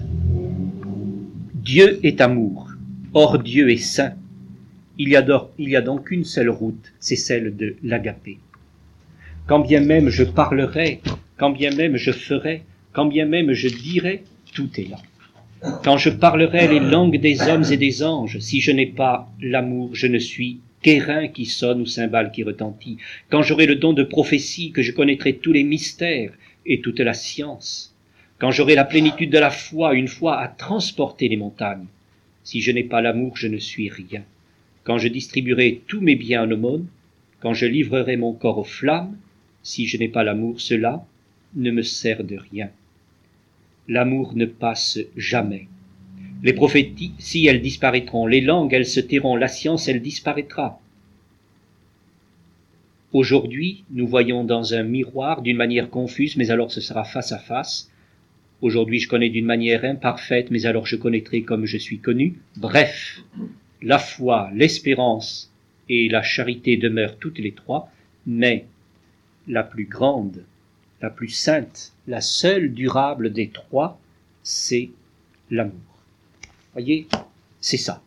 [1.55, 2.70] Dieu est amour,
[3.12, 4.14] or Dieu est saint.
[4.98, 5.24] Il y a,
[5.59, 8.38] il y a donc une seule route, c'est celle de l'agapé.
[9.46, 11.01] Quand bien même je parlerai,
[11.37, 14.24] quand bien même je ferai, quand bien même je dirai,
[14.55, 14.96] tout est là.
[15.83, 19.92] Quand je parlerai les langues des hommes et des anges, si je n'ai pas l'amour,
[19.92, 22.99] je ne suis qu'airain qui sonne ou cymbale qui retentit.
[23.29, 26.33] Quand j'aurai le don de prophétie, que je connaîtrai tous les mystères
[26.64, 27.92] et toute la science.
[28.38, 31.87] Quand j'aurai la plénitude de la foi, une foi à transporter les montagnes.
[32.44, 34.23] Si je n'ai pas l'amour, je ne suis rien.
[34.85, 36.87] Quand je distribuerai tous mes biens en aumône,
[37.40, 39.16] quand je livrerai mon corps aux flammes,
[39.64, 41.05] si je n'ai pas l'amour, cela
[41.57, 42.71] ne me sert de rien
[43.88, 45.66] l'amour ne passe jamais.
[46.42, 50.81] Les prophéties, si elles disparaîtront, les langues, elles se tairont, la science, elle disparaîtra.
[53.12, 57.38] Aujourd'hui, nous voyons dans un miroir d'une manière confuse, mais alors ce sera face à
[57.38, 57.90] face.
[58.61, 62.38] Aujourd'hui, je connais d'une manière imparfaite, mais alors je connaîtrai comme je suis connu.
[62.57, 63.22] Bref,
[63.81, 65.51] la foi, l'espérance
[65.88, 67.90] et la charité demeurent toutes les trois,
[68.27, 68.66] mais
[69.46, 70.44] la plus grande
[71.00, 74.00] la plus sainte, la seule durable des trois,
[74.42, 74.90] c'est
[75.50, 75.74] l'amour.
[76.72, 77.06] Voyez,
[77.61, 78.02] c'est ça.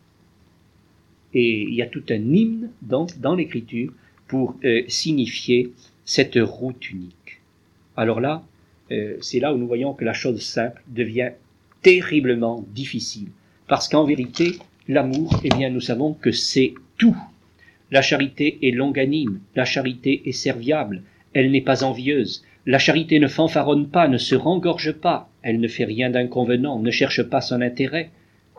[1.34, 3.92] Et il y a tout un hymne donc dans l'écriture
[4.28, 5.72] pour euh, signifier
[6.04, 7.40] cette route unique.
[7.96, 8.44] Alors là,
[8.90, 11.32] euh, c'est là où nous voyons que la chose simple devient
[11.80, 13.28] terriblement difficile.
[13.68, 17.16] Parce qu'en vérité, l'amour, eh bien, nous savons que c'est tout.
[17.90, 21.02] La charité est longanime, la charité est serviable,
[21.34, 25.68] elle n'est pas envieuse, la charité ne fanfaronne pas, ne se rengorge pas, elle ne
[25.68, 28.10] fait rien d'inconvenant, ne cherche pas son intérêt,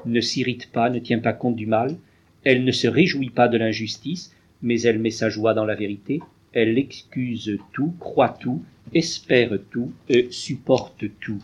[0.06, 1.96] ne s'irrite pas, ne tient pas compte du mal,
[2.44, 6.20] elle ne se réjouit pas de l'injustice, mais elle met sa joie dans la vérité,
[6.52, 8.62] elle excuse tout, croit tout,
[8.94, 11.42] espère tout, et supporte tout.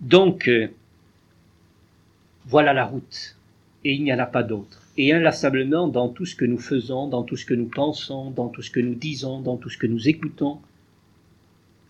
[0.00, 0.68] Donc, euh,
[2.44, 3.36] voilà la route,
[3.84, 7.08] et il n'y en a pas d'autre et inlassablement dans tout ce que nous faisons,
[7.08, 9.78] dans tout ce que nous pensons, dans tout ce que nous disons, dans tout ce
[9.78, 10.60] que nous écoutons,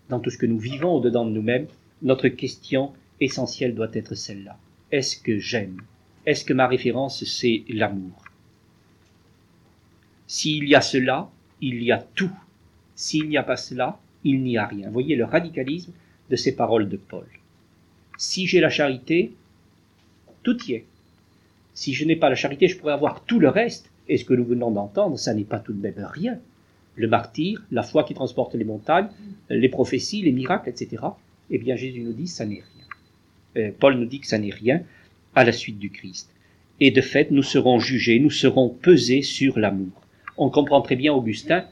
[0.09, 1.67] dans tout ce que nous vivons au-dedans de nous-mêmes,
[2.01, 4.57] notre question essentielle doit être celle-là.
[4.91, 5.81] Est-ce que j'aime?
[6.25, 8.23] Est-ce que ma référence, c'est l'amour?
[10.27, 11.29] S'il y a cela,
[11.61, 12.31] il y a tout.
[12.95, 14.89] S'il n'y a pas cela, il n'y a rien.
[14.89, 15.93] Voyez le radicalisme
[16.29, 17.27] de ces paroles de Paul.
[18.17, 19.33] Si j'ai la charité,
[20.43, 20.85] tout y est.
[21.77, 23.91] Si je n'ai pas la charité, je pourrais avoir tout le reste.
[24.09, 26.39] Et ce que nous venons d'entendre, ça n'est pas tout de même rien.
[26.95, 29.09] Le martyr, la foi qui transporte les montagnes,
[29.51, 31.03] les prophéties, les miracles, etc.
[31.51, 32.85] Eh bien, Jésus nous dit, ça n'est rien.
[33.57, 34.81] Euh, Paul nous dit que ça n'est rien
[35.35, 36.31] à la suite du Christ.
[36.79, 40.01] Et de fait, nous serons jugés, nous serons pesés sur l'amour.
[40.35, 41.63] On comprend très bien Augustin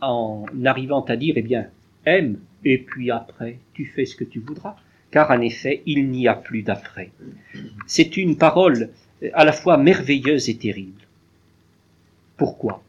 [0.00, 1.66] en arrivant à dire, eh bien,
[2.06, 4.76] aime, et puis après, tu fais ce que tu voudras.
[5.10, 7.10] Car en effet, il n'y a plus d'après.
[7.86, 8.88] C'est une parole
[9.32, 11.02] à la fois merveilleuse et terrible.
[12.36, 12.82] Pourquoi?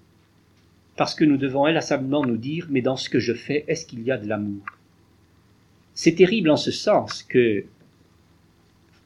[0.95, 4.03] Parce que nous devons inlassablement nous dire, mais dans ce que je fais, est-ce qu'il
[4.03, 4.63] y a de l'amour?
[5.93, 7.65] C'est terrible en ce sens que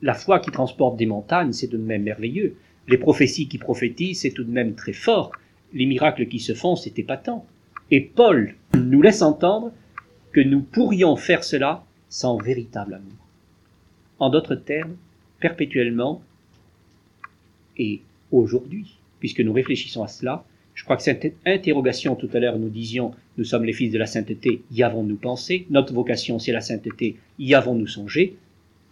[0.02, 2.56] la foi qui transporte des montagnes, c'est tout de même merveilleux.
[2.88, 5.32] Les prophéties qui prophétisent, c'est tout de même très fort.
[5.74, 7.46] Les miracles qui se font, c'est épatant.
[7.92, 9.72] Et Paul nous laisse entendre
[10.32, 13.28] que nous pourrions faire cela sans véritable amour.
[14.20, 14.96] En d'autres termes,
[15.40, 16.22] perpétuellement,
[17.78, 22.60] et aujourd'hui, puisque nous réfléchissons à cela, je crois que cette interrogation, tout à l'heure
[22.60, 25.66] nous disions, nous sommes les fils de la sainteté, y avons-nous pensé?
[25.72, 28.38] Notre vocation, c'est la sainteté, y avons-nous songé?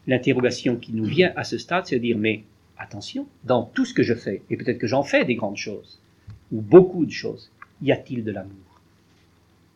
[0.07, 2.43] L'interrogation qui nous vient à ce stade, c'est de dire, mais
[2.77, 5.99] attention, dans tout ce que je fais, et peut-être que j'en fais des grandes choses,
[6.51, 8.81] ou beaucoup de choses, y a-t-il de l'amour?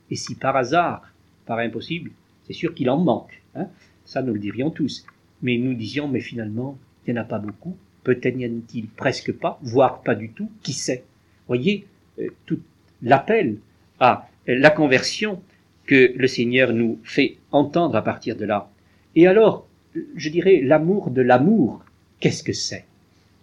[0.10, 1.13] Et si par hasard,
[1.45, 2.12] par impossible,
[2.45, 3.67] c'est sûr qu'il en manque, hein
[4.06, 5.06] ça nous le dirions tous,
[5.43, 8.62] mais nous disions, mais finalement, il n'y en a pas beaucoup, peut-être n'y en
[8.96, 11.04] presque pas, voire pas du tout, qui sait?
[11.48, 11.86] Voyez,
[12.20, 12.60] euh, tout
[13.02, 13.58] l'appel
[14.00, 15.42] à la conversion
[15.86, 18.70] que le Seigneur nous fait entendre à partir de là.
[19.16, 19.68] Et alors,
[20.16, 21.84] je dirais, l'amour de l'amour,
[22.20, 22.86] qu'est-ce que c'est?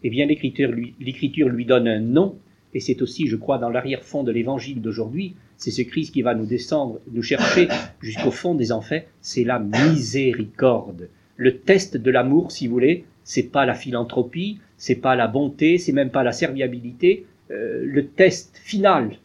[0.04, 2.36] Eh bien, l'écriture lui, l'écriture lui donne un nom,
[2.74, 6.34] et c'est aussi, je crois, dans l'arrière-fond de l'évangile d'aujourd'hui, c'est ce Christ qui va
[6.34, 7.68] nous descendre, nous chercher
[8.00, 11.08] jusqu'au fond des enfers, c'est la miséricorde.
[11.36, 15.78] Le test de l'amour, si vous voulez, c'est pas la philanthropie, c'est pas la bonté,
[15.78, 17.26] c'est même pas la serviabilité.
[17.50, 19.18] Euh, le test final,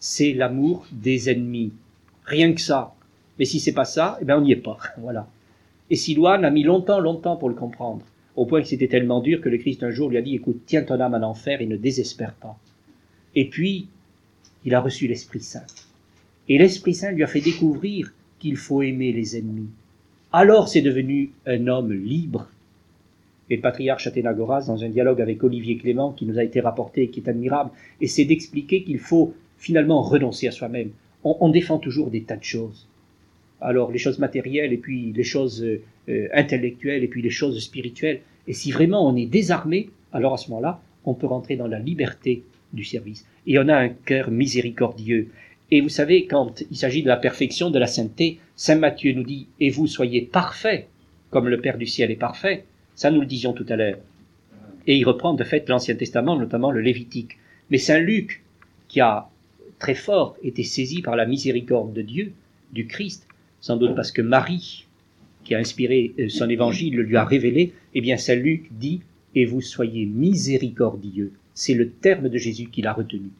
[0.00, 1.72] c'est l'amour des ennemis.
[2.24, 2.94] Rien que ça.
[3.38, 4.78] Mais si c'est pas ça, eh ben on n'y est pas.
[4.98, 5.28] Voilà.
[5.90, 9.42] Et Silouane a mis longtemps, longtemps pour le comprendre, au point que c'était tellement dur
[9.42, 11.66] que le Christ un jour lui a dit "Écoute, tiens ton âme en enfer et
[11.66, 12.58] ne désespère pas."
[13.34, 13.88] Et puis,
[14.64, 15.66] il a reçu l'Esprit Saint.
[16.48, 19.68] Et l'Esprit Saint lui a fait découvrir qu'il faut aimer les ennemis.
[20.32, 22.48] Alors c'est devenu un homme libre.
[23.50, 27.02] Et le patriarche Athénagoras, dans un dialogue avec Olivier Clément, qui nous a été rapporté
[27.02, 30.90] et qui est admirable, essaie d'expliquer qu'il faut finalement renoncer à soi-même.
[31.24, 32.86] On, défend toujours des tas de choses.
[33.60, 38.20] Alors les choses matérielles et puis les choses euh, intellectuelles et puis les choses spirituelles.
[38.46, 41.78] Et si vraiment on est désarmé, alors à ce moment-là, on peut rentrer dans la
[41.78, 42.42] liberté
[42.74, 43.26] du service.
[43.46, 45.28] Et on a un cœur miséricordieux.
[45.70, 49.22] Et vous savez, quand il s'agit de la perfection, de la sainteté, Saint Matthieu nous
[49.22, 50.88] dit, et vous soyez parfaits,
[51.30, 52.64] comme le Père du ciel est parfait.
[52.94, 53.98] Ça, nous le disions tout à l'heure.
[54.86, 57.38] Et il reprend de fait l'Ancien Testament, notamment le Lévitique.
[57.70, 58.42] Mais Saint Luc,
[58.88, 59.28] qui a
[59.78, 62.32] très fort été saisi par la miséricorde de Dieu,
[62.72, 63.26] du Christ,
[63.60, 64.86] sans doute parce que Marie,
[65.44, 69.00] qui a inspiré euh, son évangile, le lui a révélé, eh bien Saint Luc dit,
[69.34, 71.32] et vous soyez miséricordieux.
[71.54, 73.30] C'est le terme de Jésus qu'il a retenu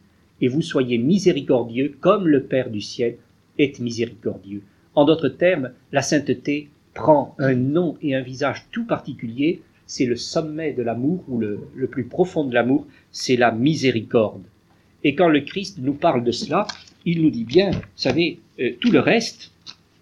[0.40, 3.16] et vous soyez miséricordieux comme le Père du ciel
[3.58, 4.62] est miséricordieux.
[4.94, 10.16] En d'autres termes, la sainteté prend un nom et un visage tout particulier, c'est le
[10.16, 14.42] sommet de l'amour, ou le, plus profond de l'amour, c'est la miséricorde.
[15.02, 16.66] Et quand le Christ nous parle de cela,
[17.04, 19.52] il nous dit bien, vous savez, euh, tout le reste,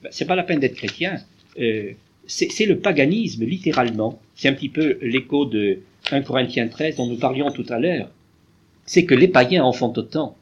[0.03, 1.17] ben, c'est pas la peine d'être chrétien,
[1.59, 1.93] euh,
[2.27, 4.21] c'est le paganisme, littéralement.
[4.37, 5.81] C'est un petit peu l'écho de
[6.13, 8.09] 1 Corinthiens 13 dont nous parlions tout à l'heure
[8.85, 10.37] c'est que les païens en font autant.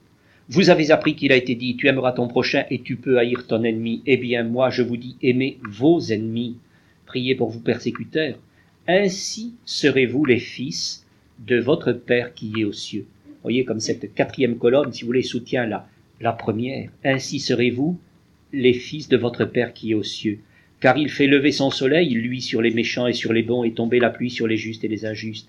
[0.52, 3.46] Vous avez appris qu'il a été dit, tu aimeras ton prochain et tu peux haïr
[3.46, 4.02] ton ennemi.
[4.04, 6.56] Eh bien, moi, je vous dis, aimez vos ennemis.
[7.06, 8.36] Priez pour vos persécuteurs.
[8.88, 11.06] Ainsi serez-vous les fils
[11.38, 13.06] de votre Père qui est aux cieux.
[13.42, 15.88] Voyez comme cette quatrième colonne, si vous voulez, soutient la,
[16.20, 16.90] la première.
[17.04, 17.96] Ainsi serez-vous
[18.52, 20.40] les fils de votre Père qui est aux cieux.
[20.80, 23.70] Car il fait lever son soleil, lui, sur les méchants et sur les bons, et
[23.70, 25.48] tomber la pluie sur les justes et les injustes.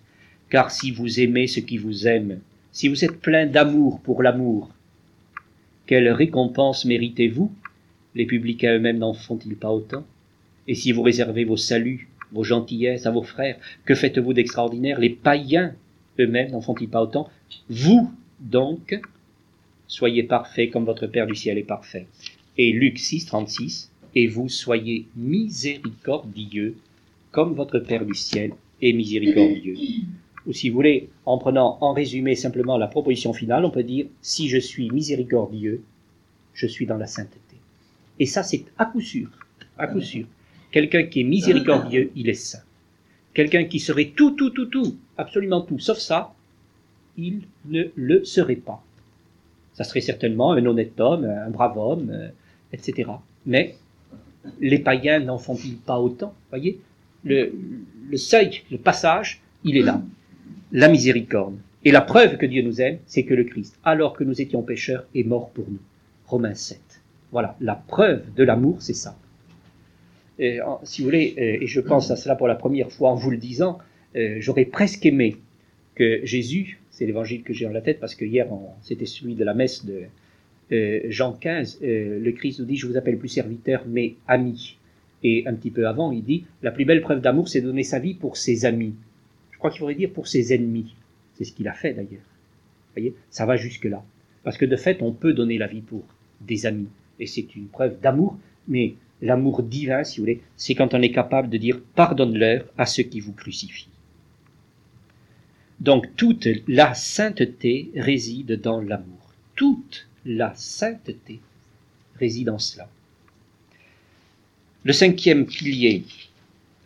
[0.51, 2.39] Car si vous aimez ceux qui vous aiment,
[2.71, 4.69] si vous êtes plein d'amour pour l'amour,
[5.91, 7.51] quelle récompense méritez-vous?
[8.15, 10.05] Les publicains eux-mêmes n'en font-ils pas autant?
[10.69, 15.01] Et si vous réservez vos saluts, vos gentillesses à vos frères, que faites-vous d'extraordinaire?
[15.01, 15.75] Les païens
[16.17, 17.29] eux-mêmes n'en font-ils pas autant?
[17.69, 19.01] Vous, donc,
[19.87, 22.07] soyez parfaits comme votre Père du ciel est parfait.
[22.57, 26.77] Et Luc 6, 36, et vous soyez miséricordieux
[27.31, 29.75] comme votre Père du ciel est miséricordieux
[30.47, 34.07] ou si vous voulez, en prenant en résumé simplement la proposition finale, on peut dire
[34.21, 35.83] si je suis miséricordieux,
[36.53, 37.57] je suis dans la sainteté.
[38.19, 39.29] Et ça, c'est à coup sûr,
[39.77, 40.25] à coup sûr.
[40.71, 42.63] Quelqu'un qui est miséricordieux, il est saint.
[43.33, 46.33] Quelqu'un qui serait tout, tout, tout, tout, absolument tout, sauf ça,
[47.17, 48.83] il ne le serait pas.
[49.73, 52.29] Ça serait certainement un honnête homme, un brave homme, euh,
[52.73, 53.09] etc.
[53.45, 53.75] Mais
[54.59, 56.33] les païens n'en font-ils pas autant?
[56.49, 56.79] Voyez,
[57.23, 57.53] le,
[58.09, 60.01] le seuil, le passage, il est là
[60.71, 61.57] la miséricorde.
[61.83, 64.61] Et la preuve que Dieu nous aime, c'est que le Christ, alors que nous étions
[64.61, 65.79] pécheurs, est mort pour nous.
[66.27, 66.79] Romains 7.
[67.31, 69.17] Voilà, la preuve de l'amour, c'est ça.
[70.83, 73.29] Si vous voulez, euh, et je pense à cela pour la première fois en vous
[73.29, 73.77] le disant,
[74.15, 75.37] euh, j'aurais presque aimé
[75.93, 78.47] que Jésus, c'est l'évangile que j'ai en la tête parce que hier
[78.81, 80.03] c'était celui de la messe de
[80.71, 84.77] euh, Jean 15, le Christ nous dit je vous appelle plus serviteur mais ami.
[85.23, 87.99] Et un petit peu avant, il dit la plus belle preuve d'amour, c'est donner sa
[87.99, 88.95] vie pour ses amis
[89.61, 90.95] crois qu'il faudrait dire pour ses ennemis.
[91.35, 92.25] C'est ce qu'il a fait d'ailleurs.
[92.95, 94.03] Voyez, ça va jusque-là.
[94.43, 96.03] Parce que de fait, on peut donner la vie pour
[96.41, 96.89] des amis.
[97.19, 101.11] Et c'est une preuve d'amour, mais l'amour divin, si vous voulez, c'est quand on est
[101.11, 103.87] capable de dire pardonne-leur à ceux qui vous crucifient.
[105.79, 109.33] Donc toute la sainteté réside dans l'amour.
[109.55, 111.39] Toute la sainteté
[112.15, 112.89] réside en cela.
[114.83, 116.03] Le cinquième pilier,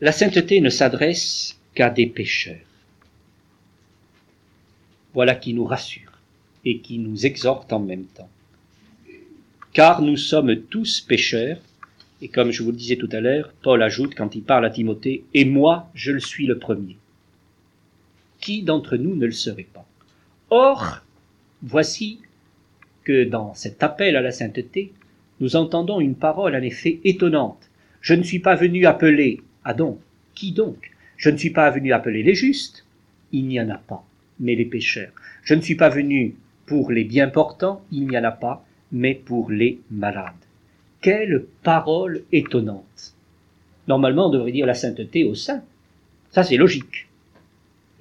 [0.01, 2.55] la sainteté ne s'adresse qu'à des pécheurs.
[5.13, 6.19] Voilà qui nous rassure
[6.63, 8.29] et qui nous exhorte en même temps.
[9.73, 11.59] Car nous sommes tous pécheurs,
[12.21, 14.69] et comme je vous le disais tout à l'heure, Paul ajoute quand il parle à
[14.69, 16.97] Timothée, et moi je le suis le premier.
[18.39, 19.85] Qui d'entre nous ne le serait pas?
[20.49, 21.01] Or,
[21.61, 22.19] voici
[23.03, 24.93] que dans cet appel à la sainteté,
[25.39, 27.69] nous entendons une parole en effet étonnante.
[27.99, 29.41] Je ne suis pas venu appeler.
[29.77, 29.99] Donc,
[30.33, 30.94] qui donc?
[31.17, 32.85] Je ne suis pas venu appeler les justes,
[33.31, 34.05] il n'y en a pas,
[34.39, 35.11] mais les pécheurs.
[35.43, 39.13] Je ne suis pas venu pour les bien portants, il n'y en a pas, mais
[39.15, 40.33] pour les malades.
[41.01, 43.15] Quelle parole étonnante.
[43.87, 45.63] Normalement, on devrait dire la sainteté au sein.
[46.31, 47.07] Ça, c'est logique.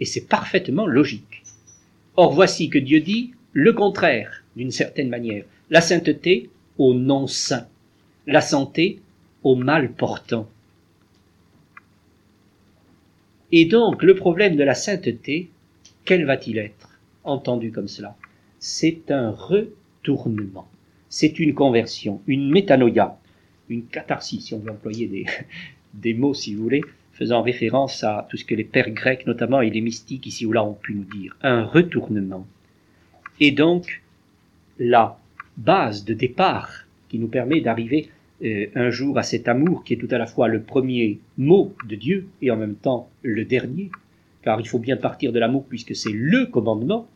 [0.01, 1.43] Et c'est parfaitement logique.
[2.17, 5.45] Or, voici que Dieu dit le contraire, d'une certaine manière.
[5.71, 7.67] La sainteté au non-saint.
[8.27, 9.01] La santé
[9.43, 10.49] au mal portant.
[13.57, 15.49] Et donc, le problème de la sainteté,
[16.05, 18.17] quel va-t-il être, entendu comme cela?
[18.59, 20.67] C'est un retournement.
[21.09, 23.17] C'est une conversion, une métanoïa,
[23.69, 25.27] une catharsis, si on veut employer des,
[25.95, 26.81] des mots, si vous voulez,
[27.13, 30.51] faisant référence à tout ce que les pères grecs, notamment, et les mystiques ici ou
[30.51, 31.37] là ont pu nous dire.
[31.41, 32.49] Un retournement.
[33.39, 34.03] Et donc,
[34.81, 35.17] la
[35.57, 38.11] base de départ qui nous permet d'arriver
[38.43, 41.73] euh, un jour à cet amour qui est tout à la fois le premier mot
[41.89, 43.91] de Dieu et en même temps le dernier,
[44.43, 47.07] car il faut bien partir de l'amour puisque c'est le commandement,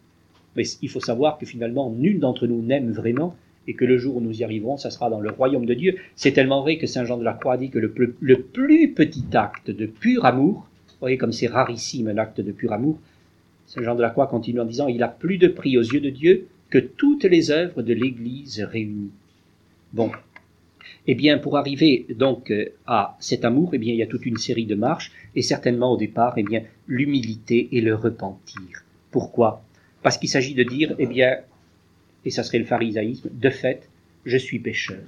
[0.57, 4.17] mais il faut savoir que finalement nul d'entre nous n'aime vraiment et que le jour
[4.17, 5.97] où nous y arriverons, ça sera dans le royaume de Dieu.
[6.17, 9.25] C'est tellement vrai que Saint Jean de la Croix dit que le, le plus petit
[9.35, 12.99] acte de pur amour, vous voyez comme c'est rarissime un acte de pur amour,
[13.67, 16.01] Saint Jean de la Croix continue en disant, il a plus de prix aux yeux
[16.01, 19.11] de Dieu que toutes les œuvres de l'Église réunies.
[19.93, 20.11] Bon,
[21.11, 24.27] eh bien, pour arriver donc euh, à cet amour, eh bien, il y a toute
[24.27, 28.85] une série de marches, et certainement au départ, eh bien, l'humilité et le repentir.
[29.11, 29.65] Pourquoi?
[30.03, 31.39] Parce qu'il s'agit de dire, eh bien,
[32.27, 33.89] et ça serait le pharisaïsme, de fait,
[34.27, 35.01] je suis pécheur.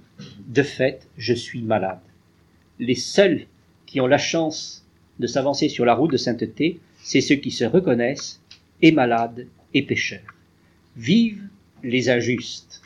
[0.48, 2.00] De fait, je suis malade.
[2.78, 3.42] Les seuls
[3.84, 4.86] qui ont la chance
[5.18, 8.40] de s'avancer sur la route de sainteté, c'est ceux qui se reconnaissent
[8.80, 10.34] et malades et pécheurs.
[10.96, 11.42] Vive
[11.82, 12.80] les injustes.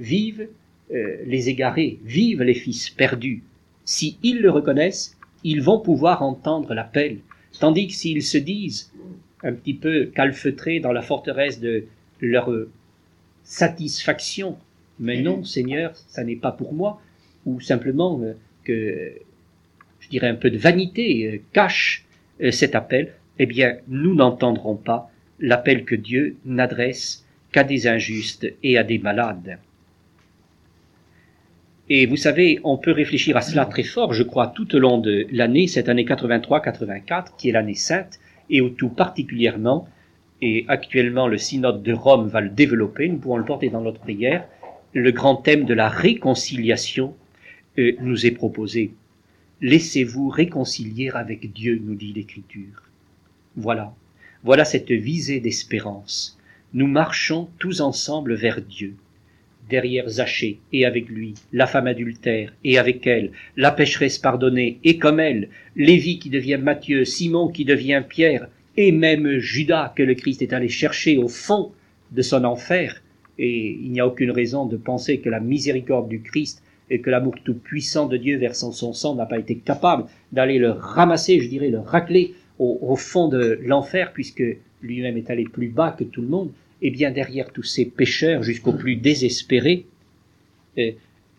[0.00, 0.48] Vive
[0.92, 3.42] euh, les égarés, vivent les fils perdus.
[3.84, 7.18] Si ils le reconnaissent, ils vont pouvoir entendre l'appel,
[7.60, 8.92] tandis que s'ils se disent
[9.42, 11.84] un petit peu calfeutrés dans la forteresse de
[12.20, 12.50] leur
[13.44, 14.58] satisfaction,
[14.98, 17.00] mais non, Seigneur, ça n'est pas pour moi,
[17.46, 19.12] ou simplement euh, que,
[20.00, 22.04] je dirais, un peu de vanité euh, cache
[22.52, 28.78] cet appel, eh bien, nous n'entendrons pas l'appel que Dieu n'adresse qu'à des injustes et
[28.78, 29.58] à des malades.
[31.90, 34.98] Et vous savez, on peut réfléchir à cela très fort, je crois, tout au long
[34.98, 38.20] de l'année, cette année 83-84, qui est l'année sainte,
[38.50, 39.88] et où tout particulièrement,
[40.42, 44.00] et actuellement le synode de Rome va le développer, nous pouvons le porter dans notre
[44.00, 44.46] prière,
[44.92, 47.14] le grand thème de la réconciliation
[47.78, 48.92] euh, nous est proposé.
[49.62, 52.82] Laissez-vous réconcilier avec Dieu, nous dit l'Écriture.
[53.56, 53.94] Voilà,
[54.44, 56.38] voilà cette visée d'espérance.
[56.74, 58.94] Nous marchons tous ensemble vers Dieu
[59.68, 64.98] derrière Zachée, et avec lui, la femme adultère, et avec elle, la pécheresse pardonnée, et
[64.98, 70.14] comme elle, Lévi qui devient Matthieu, Simon qui devient Pierre, et même Judas que le
[70.14, 71.72] Christ est allé chercher au fond
[72.12, 73.02] de son enfer.
[73.38, 77.10] Et il n'y a aucune raison de penser que la miséricorde du Christ et que
[77.10, 81.48] l'amour tout-puissant de Dieu versant son sang n'a pas été capable d'aller le ramasser, je
[81.48, 84.44] dirais, le racler au, au fond de l'enfer, puisque
[84.80, 86.50] lui-même est allé plus bas que tout le monde
[86.82, 89.86] et bien derrière tous ces pécheurs jusqu'aux plus désespérés,
[90.78, 90.92] euh,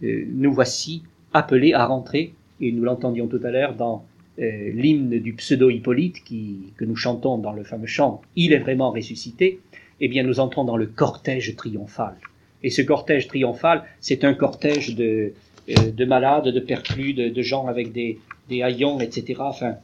[0.04, 4.06] euh, nous voici appelés à rentrer, et nous l'entendions tout à l'heure dans
[4.40, 9.60] euh, l'hymne du pseudo-Hippolyte que nous chantons dans le fameux chant Il est vraiment ressuscité,
[10.02, 12.16] eh bien nous entrons dans le cortège triomphal.
[12.64, 15.34] Et ce cortège triomphal, c'est un cortège de,
[15.68, 19.36] de malades, de perclus, de, de, gens avec des, des haillons, etc.
[19.40, 19.76] Enfin,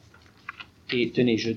[0.91, 1.53] et tenez, je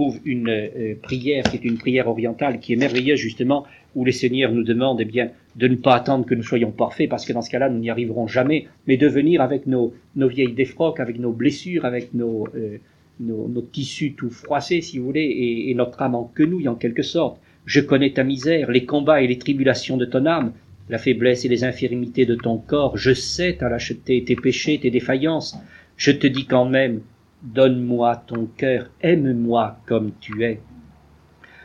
[0.00, 4.12] trouve une euh, prière qui est une prière orientale, qui est merveilleuse justement, où les
[4.12, 7.34] seigneurs nous demandent eh bien, de ne pas attendre que nous soyons parfaits, parce que
[7.34, 11.00] dans ce cas-là, nous n'y arriverons jamais, mais de venir avec nos, nos vieilles défroques,
[11.00, 12.78] avec nos blessures, avec nos, euh,
[13.20, 16.76] nos, nos, tissus tout froissés, si vous voulez, et, et notre âme en quenouille, en
[16.76, 17.38] quelque sorte.
[17.66, 20.54] Je connais ta misère, les combats et les tribulations de ton âme,
[20.88, 22.96] la faiblesse et les infirmités de ton corps.
[22.96, 25.58] Je sais ta lâcheté, tes péchés, tes défaillances.
[25.98, 27.02] Je te dis quand même,
[27.42, 30.60] Donne-moi ton cœur, aime-moi comme tu es.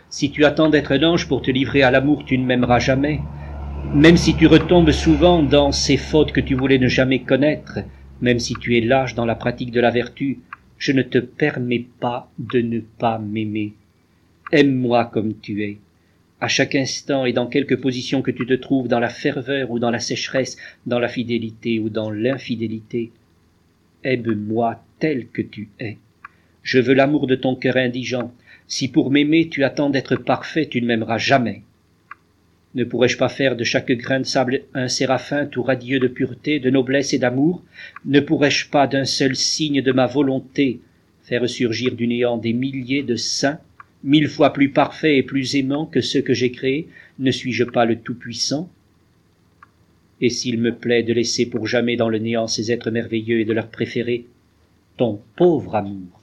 [0.09, 3.19] Si tu attends d'être un ange pour te livrer à l'amour, tu ne m'aimeras jamais.
[3.93, 7.79] Même si tu retombes souvent dans ces fautes que tu voulais ne jamais connaître,
[8.21, 10.39] même si tu es lâche dans la pratique de la vertu,
[10.77, 13.73] je ne te permets pas de ne pas m'aimer.
[14.53, 15.79] Aime-moi comme tu es.
[16.39, 19.79] À chaque instant et dans quelque position que tu te trouves, dans la ferveur ou
[19.79, 20.55] dans la sécheresse,
[20.85, 23.11] dans la fidélité ou dans l'infidélité,
[24.05, 25.97] aime-moi tel que tu es.
[26.63, 28.33] Je veux l'amour de ton cœur indigent.
[28.67, 31.61] Si pour m'aimer tu attends d'être parfait, tu ne m'aimeras jamais.
[32.73, 36.59] Ne pourrais-je pas faire de chaque grain de sable un séraphin tout radieux de pureté,
[36.59, 37.63] de noblesse et d'amour?
[38.03, 40.81] Ne pourrais-je pas d'un seul signe de ma volonté
[41.23, 43.59] faire surgir du néant des milliers de saints,
[44.03, 46.87] mille fois plus parfaits et plus aimants que ceux que j'ai créés?
[47.17, 48.69] Ne suis-je pas le Tout-Puissant?
[50.19, 53.45] Et s'il me plaît de laisser pour jamais dans le néant ces êtres merveilleux et
[53.45, 54.25] de leur préférer
[54.97, 56.21] ton pauvre amour.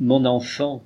[0.00, 0.82] Mon enfant,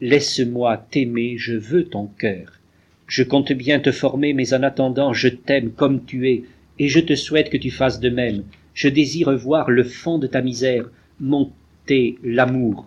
[0.00, 2.60] laisse-moi t'aimer, je veux ton cœur.
[3.06, 6.44] Je compte bien te former, mais en attendant, je t'aime comme tu es,
[6.78, 8.44] et je te souhaite que tu fasses de même.
[8.72, 12.86] Je désire voir le fond de ta misère monter l'amour,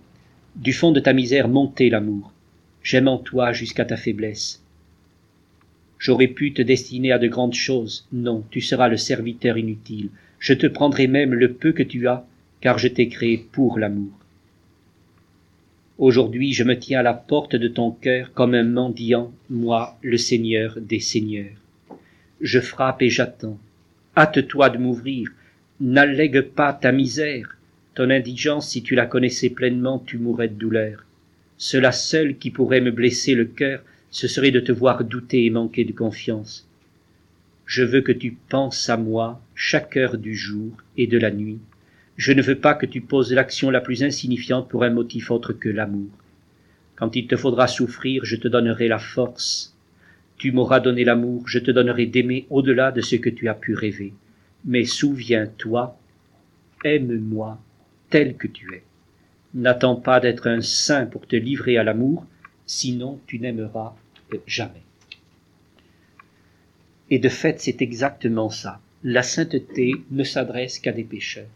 [0.56, 2.32] du fond de ta misère monter l'amour.
[2.84, 4.64] J'aime en toi jusqu'à ta faiblesse.
[6.00, 8.08] J'aurais pu te destiner à de grandes choses.
[8.12, 10.10] Non, tu seras le serviteur inutile.
[10.40, 12.26] Je te prendrai même le peu que tu as,
[12.64, 14.14] car je t'ai créé pour l'amour.
[15.98, 20.16] Aujourd'hui je me tiens à la porte de ton cœur comme un mendiant, moi, le
[20.16, 21.58] Seigneur des Seigneurs.
[22.40, 23.60] Je frappe et j'attends.
[24.16, 25.30] Hâte-toi de m'ouvrir.
[25.82, 27.58] N'allègue pas ta misère.
[27.96, 31.04] Ton indigence, si tu la connaissais pleinement, tu mourrais de douleur.
[31.58, 35.50] Cela seul qui pourrait me blesser le cœur, ce serait de te voir douter et
[35.50, 36.66] manquer de confiance.
[37.66, 41.60] Je veux que tu penses à moi chaque heure du jour et de la nuit.
[42.16, 45.52] Je ne veux pas que tu poses l'action la plus insignifiante pour un motif autre
[45.52, 46.10] que l'amour.
[46.96, 49.76] Quand il te faudra souffrir, je te donnerai la force.
[50.38, 53.74] Tu m'auras donné l'amour, je te donnerai d'aimer au-delà de ce que tu as pu
[53.74, 54.14] rêver.
[54.66, 55.98] Mais souviens-toi,
[56.84, 57.60] aime-moi
[58.10, 58.84] tel que tu es.
[59.56, 62.26] N'attends pas d'être un saint pour te livrer à l'amour,
[62.66, 63.96] sinon tu n'aimeras
[64.46, 64.84] jamais.
[67.10, 68.80] Et de fait, c'est exactement ça.
[69.04, 71.50] La sainteté ne s'adresse qu'à des pécheurs.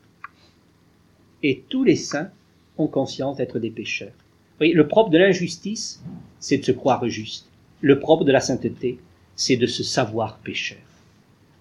[1.44, 2.30] Et tous les saints
[2.78, 4.14] ont conscience d'être des pécheurs.
[4.60, 6.02] Le propre de l'injustice,
[6.40, 7.48] c'est de se croire juste.
[7.82, 8.98] Le propre de la sainteté,
[9.36, 10.80] c'est de se savoir pécheur.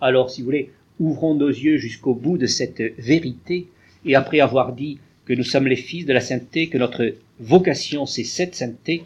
[0.01, 3.69] Alors, si vous voulez, ouvrons nos yeux jusqu'au bout de cette vérité,
[4.05, 8.07] et après avoir dit que nous sommes les fils de la sainteté, que notre vocation
[8.07, 9.03] c'est cette sainteté,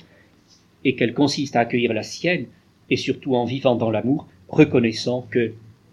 [0.85, 2.47] et qu'elle consiste à accueillir la sienne,
[2.91, 5.53] et surtout en vivant dans l'amour, reconnaissant que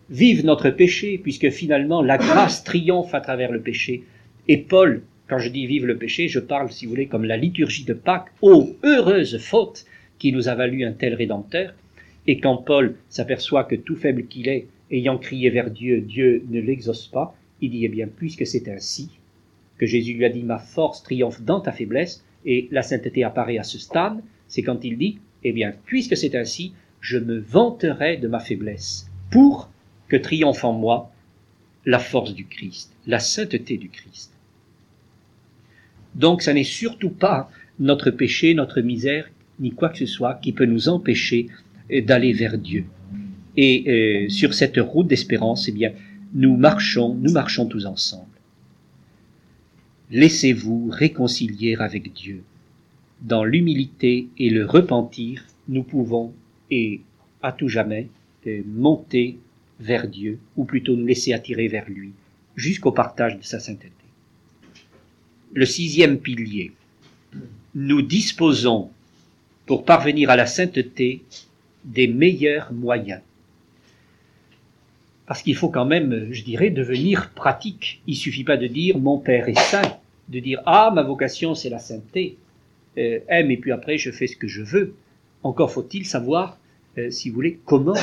[0.10, 4.04] vive notre péché, puisque finalement la grâce triomphe à travers le péché.
[4.50, 7.36] Et Paul, quand je dis vive le péché, je parle, si vous voulez, comme la
[7.36, 9.86] liturgie de Pâques, ô heureuse faute
[10.20, 11.74] qui nous a valu un tel Rédempteur.
[12.28, 16.62] Et quand Paul s'aperçoit que tout faible qu'il est, ayant crié vers Dieu, Dieu ne
[16.62, 19.10] l'exauce pas, il dit, eh bien, puisque c'est ainsi,
[19.78, 23.58] que Jésus lui a dit, ma force triomphe dans ta faiblesse, et la sainteté apparaît
[23.58, 28.16] à ce stade, c'est quand il dit, eh bien, puisque c'est ainsi, je me vanterai
[28.16, 29.70] de ma faiblesse, pour
[30.08, 31.12] que triomphe en moi
[31.86, 34.37] la force du Christ, la sainteté du Christ.
[36.18, 37.50] Donc, ça n'est surtout pas
[37.80, 41.48] notre péché, notre misère, ni quoi que ce soit qui peut nous empêcher
[41.92, 42.86] euh, d'aller vers Dieu.
[43.56, 45.94] Et euh, sur cette route d'espérance, eh bien,
[46.34, 48.26] nous marchons, nous marchons tous ensemble.
[50.12, 52.44] Laissez-vous réconcilier avec Dieu
[53.22, 56.34] dans l'humilité et le repentir, nous pouvons,
[56.70, 57.02] et
[57.42, 58.08] à tout jamais,
[58.66, 59.38] monter
[59.80, 62.12] vers Dieu, ou plutôt nous laisser attirer vers lui,
[62.56, 63.92] jusqu'au partage de sa sainteté.
[65.54, 66.72] Le sixième pilier.
[67.74, 68.90] Nous disposons,
[69.66, 71.24] pour parvenir à la sainteté,
[71.86, 73.22] des meilleurs moyens.
[75.26, 78.02] Parce qu'il faut quand même, je dirais, devenir pratique.
[78.08, 79.98] Il suffit pas de dire mon Père est saint,
[80.30, 82.38] de dire ah ma vocation c'est la sainteté.
[82.98, 84.96] Euh, aime puis après je fais ce que je veux.
[85.44, 86.58] Encore faut-il savoir,
[86.98, 87.96] euh, si vous voulez, comment,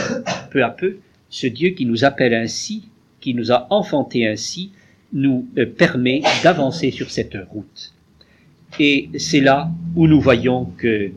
[0.50, 0.98] peu à peu,
[1.30, 2.88] ce Dieu qui nous appelle ainsi,
[3.20, 4.72] qui nous a enfantés ainsi,
[5.14, 7.94] nous euh, permet d'avancer sur cette route.
[8.78, 11.12] Et c'est là où nous voyons que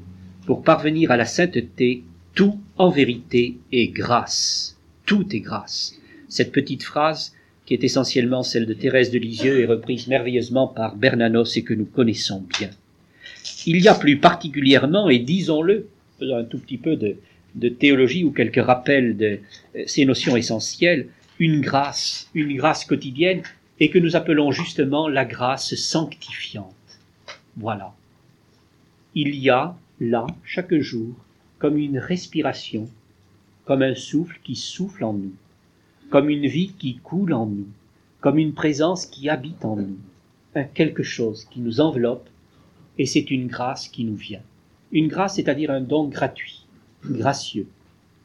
[0.45, 2.03] pour parvenir à la sainteté,
[2.35, 4.77] tout en vérité est grâce.
[5.05, 5.95] Tout est grâce.
[6.29, 7.33] Cette petite phrase,
[7.65, 11.73] qui est essentiellement celle de Thérèse de Lisieux, est reprise merveilleusement par Bernanos et que
[11.73, 12.69] nous connaissons bien.
[13.65, 15.87] Il y a plus particulièrement, et disons-le,
[16.19, 17.17] faisant un tout petit peu de,
[17.69, 19.39] théologie ou quelques rappels de
[19.75, 21.07] euh, ces notions essentielles,
[21.39, 23.41] une grâce, une grâce quotidienne,
[23.79, 26.73] et que nous appelons justement la grâce sanctifiante.
[27.55, 27.93] Voilà.
[29.13, 31.15] Il y a là, chaque jour,
[31.59, 32.89] comme une respiration,
[33.65, 35.33] comme un souffle qui souffle en nous,
[36.09, 37.67] comme une vie qui coule en nous,
[38.21, 39.97] comme une présence qui habite en nous,
[40.55, 42.29] un quelque chose qui nous enveloppe
[42.97, 44.41] et c'est une grâce qui nous vient.
[44.91, 46.65] Une grâce, c'est-à-dire un don gratuit,
[47.03, 47.67] gracieux,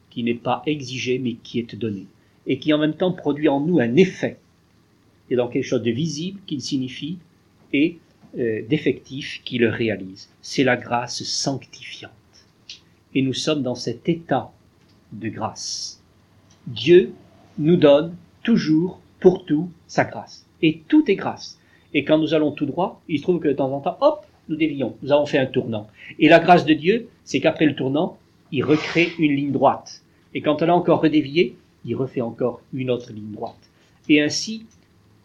[0.09, 2.07] qui n'est pas exigé mais qui est donné,
[2.47, 4.39] et qui en même temps produit en nous un effet,
[5.35, 7.17] donc quelque chose de visible qu'il signifie,
[7.73, 7.97] et
[8.37, 10.29] euh, d'effectif qui le réalise.
[10.41, 12.11] C'est la grâce sanctifiante.
[13.15, 14.51] Et nous sommes dans cet état
[15.11, 16.01] de grâce.
[16.67, 17.13] Dieu
[17.57, 20.45] nous donne toujours, pour tout, sa grâce.
[20.61, 21.59] Et tout est grâce.
[21.93, 24.25] Et quand nous allons tout droit, il se trouve que de temps en temps, hop,
[24.49, 25.87] nous dévions, nous avons fait un tournant.
[26.19, 28.17] Et la grâce de Dieu, c'est qu'après le tournant,
[28.51, 30.03] il recrée une ligne droite.
[30.33, 31.55] Et quand on a encore redévié,
[31.85, 33.69] il refait encore une autre ligne droite.
[34.09, 34.65] Et ainsi,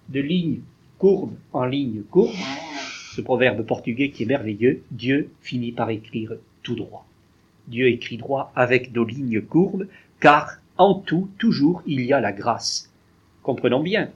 [0.09, 0.61] de ligne
[0.99, 2.35] courbe en ligne courbe,
[3.15, 6.33] ce proverbe portugais qui est merveilleux, Dieu finit par écrire
[6.63, 7.07] tout droit.
[7.69, 9.87] Dieu écrit droit avec nos lignes courbes,
[10.21, 12.93] car en tout, toujours, il y a la grâce.
[13.43, 14.11] Comprenons bien,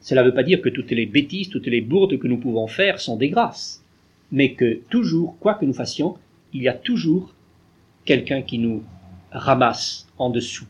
[0.00, 2.66] cela ne veut pas dire que toutes les bêtises, toutes les bourdes que nous pouvons
[2.66, 3.84] faire sont des grâces,
[4.32, 6.16] mais que toujours, quoi que nous fassions,
[6.52, 7.34] il y a toujours
[8.04, 8.82] quelqu'un qui nous
[9.30, 10.66] ramasse en dessous,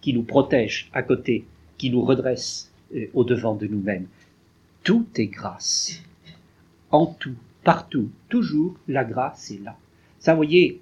[0.00, 1.44] qui nous protège à côté,
[1.78, 4.06] qui nous redresse euh, au devant de nous-mêmes.
[4.82, 6.02] Tout est grâce.
[6.90, 7.34] En tout,
[7.64, 9.76] partout, toujours, la grâce est là.
[10.18, 10.80] Ça, vous voyez,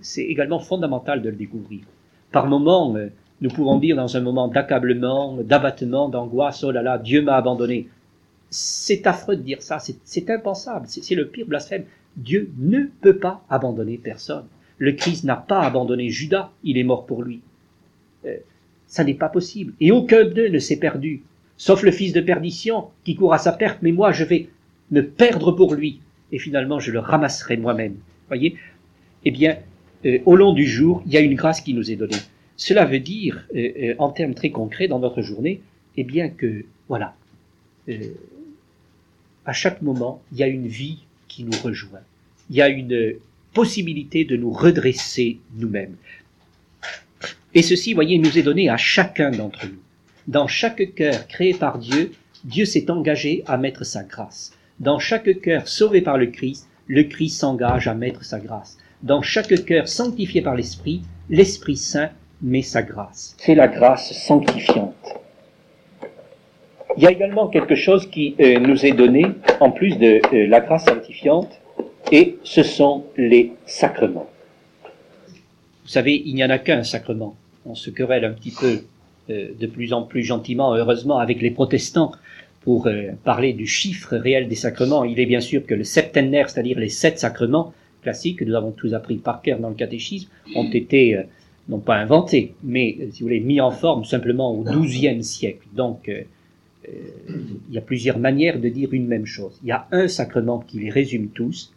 [0.00, 1.80] c'est également fondamental de le découvrir.
[2.30, 3.08] Par moments, euh,
[3.42, 7.88] nous pouvons dire dans un moment d'accablement, d'abattement, d'angoisse, oh là là, Dieu m'a abandonné.
[8.50, 11.84] C'est affreux de dire ça, c'est impensable, c'est le pire blasphème.
[12.16, 14.44] Dieu ne peut pas abandonner personne.
[14.78, 17.40] Le Christ n'a pas abandonné Judas, il est mort pour lui.
[18.26, 18.36] Euh,
[18.86, 19.72] ça n'est pas possible.
[19.80, 21.22] Et aucun d'eux ne s'est perdu,
[21.62, 24.48] sauf le fils de perdition qui court à sa perte, mais moi je vais
[24.90, 26.00] me perdre pour lui,
[26.32, 27.94] et finalement je le ramasserai moi-même.
[28.26, 28.56] Voyez?
[29.24, 29.58] Eh bien,
[30.04, 32.16] euh, au long du jour, il y a une grâce qui nous est donnée.
[32.56, 35.60] Cela veut dire, euh, en termes très concrets, dans notre journée,
[35.96, 37.14] eh bien que, voilà,
[39.46, 42.02] à chaque moment, il y a une vie qui nous rejoint.
[42.50, 43.14] Il y a une
[43.54, 45.94] possibilité de nous redresser nous-mêmes.
[47.54, 49.78] Et ceci, voyez, nous est donné à chacun d'entre nous.
[50.28, 52.12] Dans chaque cœur créé par Dieu,
[52.44, 54.52] Dieu s'est engagé à mettre sa grâce.
[54.78, 58.78] Dans chaque cœur sauvé par le Christ, le Christ s'engage à mettre sa grâce.
[59.02, 62.10] Dans chaque cœur sanctifié par l'Esprit, l'Esprit Saint
[62.40, 63.34] met sa grâce.
[63.38, 64.94] C'est la grâce sanctifiante.
[66.96, 69.24] Il y a également quelque chose qui euh, nous est donné,
[69.60, 71.50] en plus de euh, la grâce sanctifiante,
[72.12, 74.28] et ce sont les sacrements.
[75.82, 77.34] Vous savez, il n'y en a qu'un sacrement.
[77.64, 78.82] On se querelle un petit peu
[79.58, 82.12] de plus en plus gentiment, heureusement, avec les protestants
[82.60, 82.88] pour
[83.24, 85.04] parler du chiffre réel des sacrements.
[85.04, 88.70] Il est bien sûr que le septennaire, c'est-à-dire les sept sacrements classiques que nous avons
[88.70, 91.18] tous appris par cœur dans le catéchisme, ont été
[91.68, 95.66] non pas inventés, mais, si vous voulez, mis en forme simplement au XIIe siècle.
[95.74, 96.22] Donc, euh,
[97.68, 99.58] il y a plusieurs manières de dire une même chose.
[99.62, 101.72] Il y a un sacrement qui les résume tous,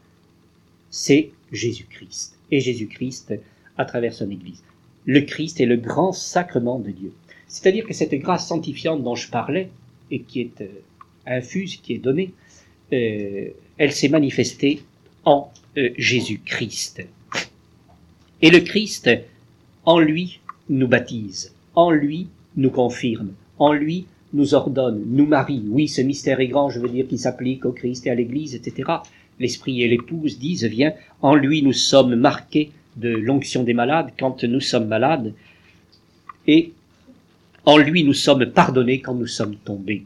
[0.89, 2.37] c'est Jésus-Christ.
[2.51, 3.35] Et Jésus-Christ
[3.77, 4.63] à travers son Église.
[5.05, 7.11] Le Christ est le grand sacrement de Dieu.
[7.47, 9.69] C'est-à-dire que cette grâce sanctifiante dont je parlais,
[10.11, 10.67] et qui est euh,
[11.25, 12.31] infuse, qui est donnée,
[12.93, 14.81] euh, elle s'est manifestée
[15.25, 15.51] en
[15.97, 17.05] Jésus-Christ.
[18.41, 19.09] Et le Christ,
[19.83, 20.39] en lui,
[20.69, 25.63] nous baptise, en lui, nous confirme, en lui, nous ordonne, nous marie.
[25.67, 28.55] Oui, ce mystère est grand, je veux dire, qui s'applique au Christ et à l'Église,
[28.55, 28.91] etc.
[29.39, 34.43] L'Esprit et l'Épouse disent, viens, en lui nous sommes marqués de l'onction des malades quand
[34.43, 35.33] nous sommes malades,
[36.47, 36.73] et
[37.65, 40.03] en lui nous sommes pardonnés quand nous sommes tombés.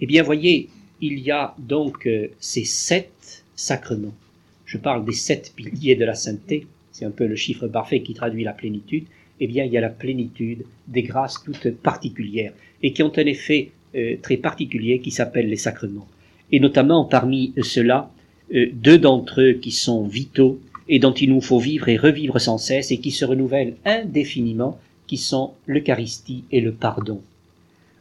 [0.00, 0.68] Eh bien, voyez,
[1.00, 4.14] il y a donc euh, ces sept sacrements.
[4.64, 8.14] Je parle des sept piliers de la sainteté, c'est un peu le chiffre parfait qui
[8.14, 9.04] traduit la plénitude.
[9.40, 13.26] Eh bien, il y a la plénitude des grâces toutes particulières et qui ont un
[13.26, 16.06] effet euh, très particulier qui s'appelle les sacrements.
[16.52, 18.10] Et notamment parmi ceux-là,
[18.54, 22.40] euh, deux d'entre eux qui sont vitaux et dont il nous faut vivre et revivre
[22.40, 27.20] sans cesse et qui se renouvellent indéfiniment, qui sont l'Eucharistie et le pardon.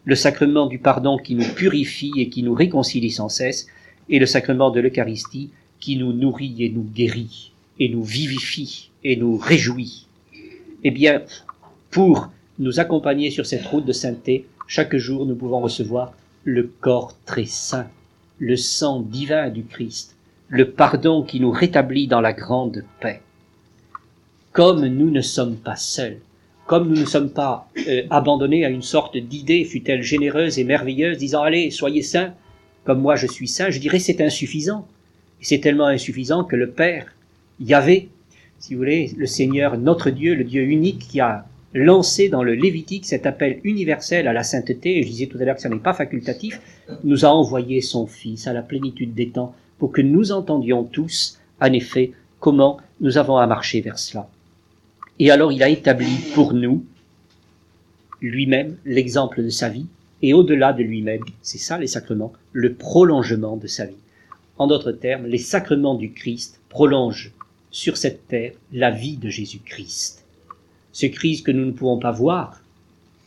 [0.05, 3.67] Le sacrement du pardon qui nous purifie et qui nous réconcilie sans cesse,
[4.09, 9.15] et le sacrement de l'Eucharistie qui nous nourrit et nous guérit, et nous vivifie et
[9.15, 10.07] nous réjouit.
[10.83, 11.21] Eh bien,
[11.89, 12.29] pour
[12.59, 17.45] nous accompagner sur cette route de sainteté, chaque jour, nous pouvons recevoir le corps très
[17.45, 17.87] saint,
[18.39, 20.15] le sang divin du Christ,
[20.47, 23.21] le pardon qui nous rétablit dans la grande paix.
[24.51, 26.19] Comme nous ne sommes pas seuls,
[26.65, 31.17] comme nous ne sommes pas euh, abandonnés à une sorte d'idée, fut-elle généreuse et merveilleuse,
[31.17, 32.33] disant allez, soyez saints,
[32.83, 34.87] comme moi je suis saint, je dirais c'est insuffisant.
[35.41, 37.13] Et c'est tellement insuffisant que le Père,
[37.59, 38.09] Yahvé,
[38.59, 42.53] si vous voulez, le Seigneur, notre Dieu, le Dieu unique qui a lancé dans le
[42.53, 45.67] Lévitique cet appel universel à la sainteté, et je disais tout à l'heure que ce
[45.67, 46.61] n'est pas facultatif,
[47.03, 51.39] nous a envoyé son Fils à la plénitude des temps pour que nous entendions tous,
[51.59, 54.29] en effet, comment nous avons à marcher vers cela.
[55.21, 56.83] Et alors il a établi pour nous
[58.21, 59.85] lui-même l'exemple de sa vie,
[60.23, 64.01] et au-delà de lui-même, c'est ça les sacrements, le prolongement de sa vie.
[64.57, 67.33] En d'autres termes, les sacrements du Christ prolongent
[67.69, 70.25] sur cette terre la vie de Jésus-Christ.
[70.91, 72.59] Ce Christ que nous ne pouvons pas voir,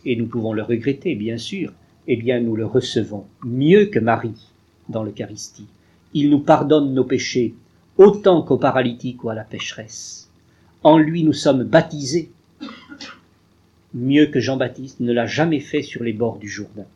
[0.05, 1.73] et nous pouvons le regretter, bien sûr,
[2.09, 4.51] eh bien nous le recevons mieux que Marie
[4.89, 5.69] dans l'Eucharistie.
[6.13, 7.55] Il nous pardonne nos péchés
[7.99, 10.24] autant qu'au paralytique ou à la pécheresse.
[10.85, 12.31] En lui nous sommes baptisés
[13.95, 16.87] mieux que Jean-Baptiste ne l'a jamais fait sur les bords du Jourdain.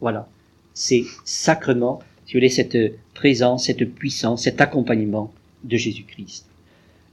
[0.00, 0.28] Voilà,
[0.74, 2.76] ces sacrements si vous voulez, cette
[3.14, 5.32] présence, cette puissance, cet accompagnement
[5.64, 6.44] de Jésus-Christ.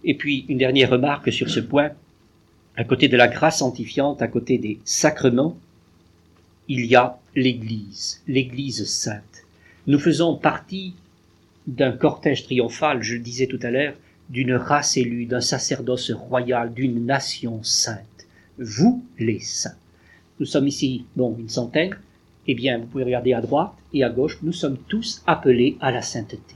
[0.03, 1.91] Et puis, une dernière remarque sur ce point.
[2.76, 5.56] À côté de la grâce sanctifiante, à côté des sacrements,
[6.68, 9.45] il y a l'Église, l'Église sainte.
[9.88, 10.95] Nous faisons partie
[11.66, 13.93] d'un cortège triomphal, je le disais tout à l'heure,
[14.30, 18.28] d'une race élue, d'un sacerdoce royal, d'une nation sainte.
[18.58, 19.76] Vous, les saints.
[20.40, 21.96] Nous sommes ici, bon, une centaine.
[22.48, 25.92] Eh bien, vous pouvez regarder à droite et à gauche, nous sommes tous appelés à
[25.92, 26.56] la sainteté.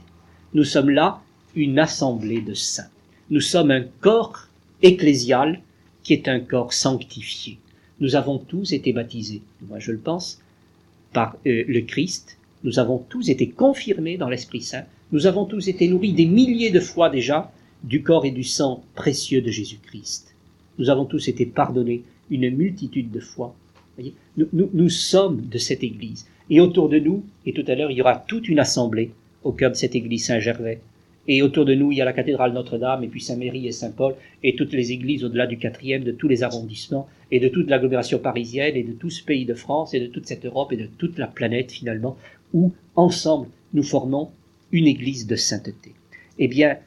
[0.54, 1.20] Nous sommes là
[1.54, 2.90] une assemblée de saints.
[3.30, 4.48] Nous sommes un corps
[4.82, 5.60] ecclésial
[6.02, 7.58] qui est un corps sanctifié.
[8.00, 10.40] Nous avons tous été baptisés, moi je le pense,
[11.12, 12.38] par euh, le Christ.
[12.64, 14.84] Nous avons tous été confirmés dans l'Esprit Saint.
[15.12, 17.52] Nous avons tous été nourris des milliers de fois déjà
[17.84, 20.34] du corps et du sang précieux de Jésus-Christ.
[20.78, 23.54] Nous avons tous été pardonnés une multitude de fois.
[24.36, 26.26] Nous, nous, nous, sommes de cette Église.
[26.48, 29.10] Et autour de nous, et tout à l'heure, il y aura toute une assemblée
[29.44, 30.80] au cœur de cette Église Saint-Gervais.
[31.28, 34.14] Et autour de nous, il y a la cathédrale Notre-Dame, et puis Saint-Méry et Saint-Paul,
[34.42, 38.18] et toutes les églises au-delà du quatrième, de tous les arrondissements, et de toute l'agglomération
[38.18, 40.88] parisienne, et de tout ce pays de France, et de toute cette Europe, et de
[40.98, 42.16] toute la planète finalement,
[42.52, 44.30] où, ensemble, nous formons
[44.72, 45.92] une église de sainteté.
[46.38, 46.78] Eh bien,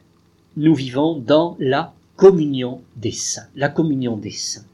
[0.55, 4.65] nous vivons dans la communion des saints, la communion des saints.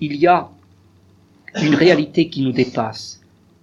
[0.00, 0.50] Il y a
[1.62, 3.22] une réalité qui nous dépasse,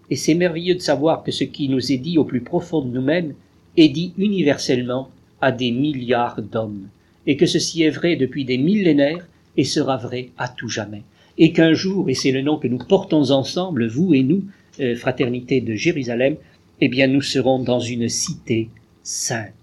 [0.10, 2.92] et c'est merveilleux de savoir que ce qui nous est dit au plus profond de
[2.92, 3.36] nous-mêmes
[3.78, 5.10] est dit universellement
[5.40, 6.88] à des milliards d'hommes,
[7.28, 11.04] et que ceci est vrai depuis des millénaires et sera vrai à tout jamais,
[11.38, 14.46] et qu'un jour, et c'est le nom que nous portons ensemble, vous et nous,
[14.80, 16.38] euh, fraternité de Jérusalem,
[16.82, 18.70] eh bien nous serons dans une cité
[19.04, 19.59] sainte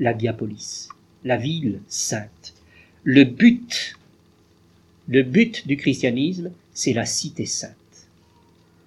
[0.00, 0.88] la Diapolis,
[1.24, 2.54] la ville sainte.
[3.04, 3.96] Le but,
[5.08, 7.76] le but du christianisme, c'est la cité sainte.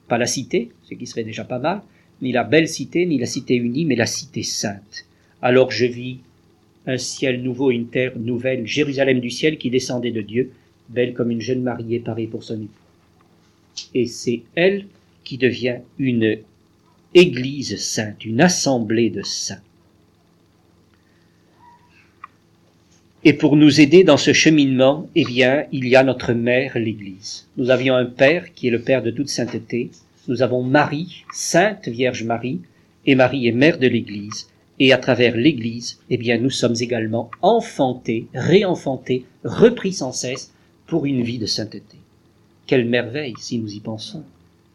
[0.08, 1.84] Pas la cité, ce qui serait déjà pas mal,
[2.22, 5.06] ni la belle cité, ni la cité unie, mais la cité sainte.
[5.42, 6.18] Alors je vis
[6.88, 10.52] un ciel nouveau, une terre nouvelle, Jérusalem du ciel qui descendait de Dieu,
[10.90, 12.74] belle comme une jeune mariée parée pour son époux.
[13.94, 14.88] Et c'est elle
[15.24, 16.40] qui devient une
[17.14, 19.62] église sainte, une assemblée de saints.
[23.26, 27.48] Et pour nous aider dans ce cheminement, eh bien, il y a notre mère, l'Église.
[27.56, 29.92] Nous avions un Père qui est le Père de toute sainteté.
[30.28, 32.60] Nous avons Marie, Sainte Vierge Marie,
[33.06, 34.50] et Marie est mère de l'Église.
[34.80, 40.52] Et à travers l'Église, eh bien, nous sommes également enfantés, réenfantés, repris sans cesse
[40.86, 41.98] pour une vie de sainteté.
[42.68, 44.24] Quelle merveille si nous y pensons.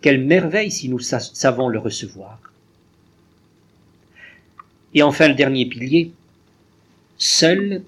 [0.01, 2.41] Quelle merveille si nous savons le recevoir.
[4.95, 6.13] Et enfin, le dernier pilier,
[7.19, 7.83] seul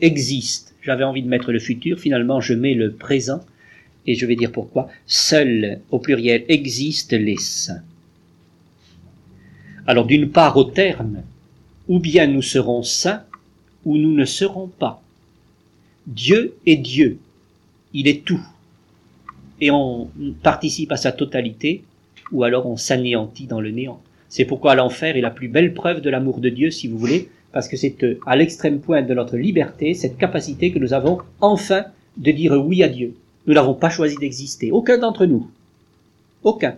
[0.00, 0.74] existe.
[0.82, 3.40] J'avais envie de mettre le futur, finalement je mets le présent,
[4.06, 4.88] et je vais dire pourquoi.
[5.06, 7.82] Seuls, au pluriel, existent les saints.
[9.86, 11.22] Alors d'une part au terme,
[11.88, 13.24] ou bien nous serons saints,
[13.84, 15.02] ou nous ne serons pas.
[16.06, 17.18] Dieu est Dieu,
[17.92, 18.44] il est tout,
[19.60, 20.10] et on
[20.42, 21.82] participe à sa totalité,
[22.32, 24.02] ou alors on s'anéantit dans le néant.
[24.28, 27.28] C'est pourquoi l'enfer est la plus belle preuve de l'amour de Dieu, si vous voulez,
[27.56, 31.20] parce que c'est euh, à l'extrême pointe de notre liberté, cette capacité que nous avons
[31.40, 31.86] enfin
[32.18, 33.14] de dire oui à Dieu.
[33.46, 35.48] Nous n'avons pas choisi d'exister, aucun d'entre nous.
[36.44, 36.76] Aucun.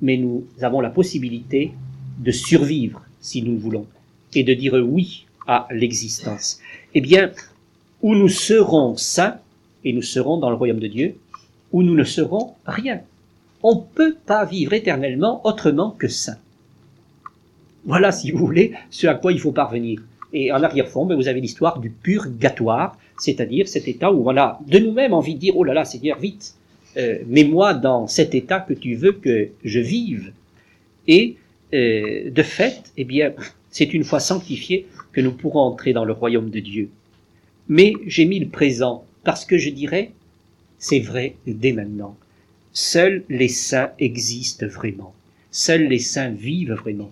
[0.00, 1.72] Mais nous avons la possibilité
[2.20, 3.84] de survivre, si nous voulons,
[4.32, 6.60] et de dire oui à l'existence.
[6.94, 7.32] Eh bien,
[8.00, 9.38] où nous serons saints,
[9.82, 11.16] et nous serons dans le royaume de Dieu,
[11.72, 13.00] où nous ne serons rien.
[13.64, 16.38] On ne peut pas vivre éternellement autrement que saint.
[17.84, 20.02] Voilà, si vous voulez, ce à quoi il faut parvenir.
[20.32, 24.60] Et en arrière-fond, ben, vous avez l'histoire du purgatoire, c'est-à-dire cet état où on a
[24.66, 26.54] de nous-mêmes envie de dire, oh là là, Seigneur, vite,
[26.96, 30.32] euh, mets-moi dans cet état que tu veux que je vive.
[31.08, 31.36] Et
[31.72, 33.32] euh, de fait, eh bien,
[33.70, 36.90] c'est une fois sanctifié que nous pourrons entrer dans le royaume de Dieu.
[37.68, 40.10] Mais j'ai mis le présent parce que je dirais,
[40.78, 42.16] c'est vrai dès maintenant.
[42.72, 45.14] Seuls les saints existent vraiment.
[45.50, 47.10] Seuls les saints vivent vraiment.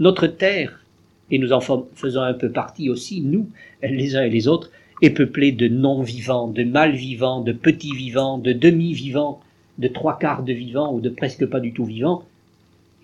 [0.00, 0.82] Notre terre,
[1.30, 3.50] et nous en faisons un peu partie aussi, nous,
[3.82, 4.70] les uns et les autres,
[5.02, 9.42] est peuplée de non-vivants, de mal-vivants, de petits vivants, de demi-vivants,
[9.76, 12.24] de trois quarts de vivants ou de presque pas du tout vivants.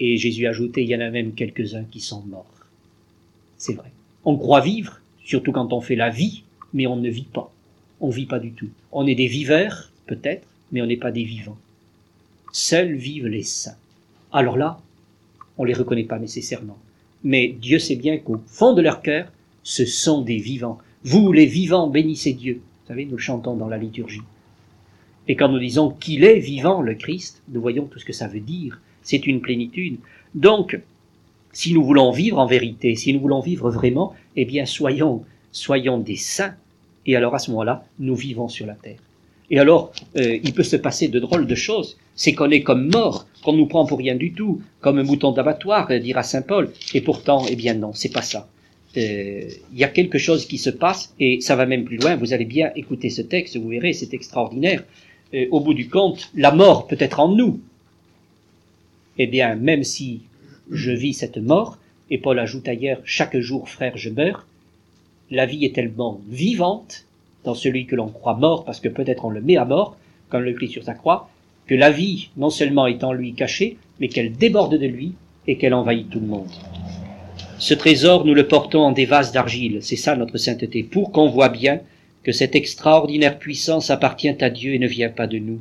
[0.00, 2.46] Et Jésus a ajouté, il y en a même quelques-uns qui sont morts.
[3.58, 3.92] C'est vrai.
[4.24, 7.52] On croit vivre, surtout quand on fait la vie, mais on ne vit pas.
[8.00, 8.70] On vit pas du tout.
[8.90, 11.58] On est des viveurs, peut-être, mais on n'est pas des vivants.
[12.52, 13.76] Seuls vivent les saints.
[14.32, 14.80] Alors là,
[15.58, 16.78] on les reconnaît pas nécessairement
[17.24, 20.78] mais Dieu sait bien qu'au fond de leur cœur, ce sont des vivants.
[21.04, 22.60] Vous, les vivants, bénissez Dieu.
[22.82, 24.22] Vous savez, nous chantons dans la liturgie.
[25.28, 28.28] Et quand nous disons qu'il est vivant, le Christ, nous voyons tout ce que ça
[28.28, 28.80] veut dire.
[29.02, 29.98] C'est une plénitude.
[30.34, 30.80] Donc,
[31.52, 35.96] Si nous voulons vivre en vérité, si nous voulons vivre vraiment, eh bien soyons, soyons
[35.98, 36.54] des saints.
[37.06, 38.98] Et alors à ce moment-là, nous vivons sur la terre.
[39.50, 41.96] Et alors, euh, il peut se passer de drôles de choses.
[42.14, 45.32] C'est qu'on est comme mort, qu'on nous prend pour rien du tout, comme un mouton
[45.32, 46.72] d'abattoir, euh, dira saint Paul.
[46.94, 48.48] Et pourtant, eh bien non, c'est pas ça.
[48.96, 52.16] Euh, il y a quelque chose qui se passe, et ça va même plus loin.
[52.16, 54.82] Vous allez bien écouter ce texte, vous verrez, c'est extraordinaire.
[55.50, 57.60] au bout du compte, la mort peut être en nous.
[59.18, 60.22] Eh bien, même si
[60.70, 61.78] je vis cette mort,
[62.10, 64.46] et Paul ajoute ailleurs, chaque jour, frère, je meurs,
[65.30, 67.05] la vie est tellement vivante
[67.46, 69.96] dans celui que l'on croit mort, parce que peut-être on le met à mort,
[70.28, 71.30] comme le Christ sur sa croix,
[71.66, 75.14] que la vie non seulement est en lui cachée, mais qu'elle déborde de lui
[75.46, 76.50] et qu'elle envahit tout le monde.
[77.58, 81.28] Ce trésor, nous le portons en des vases d'argile, c'est ça notre sainteté, pour qu'on
[81.28, 81.80] voit bien
[82.22, 85.60] que cette extraordinaire puissance appartient à Dieu et ne vient pas de nous.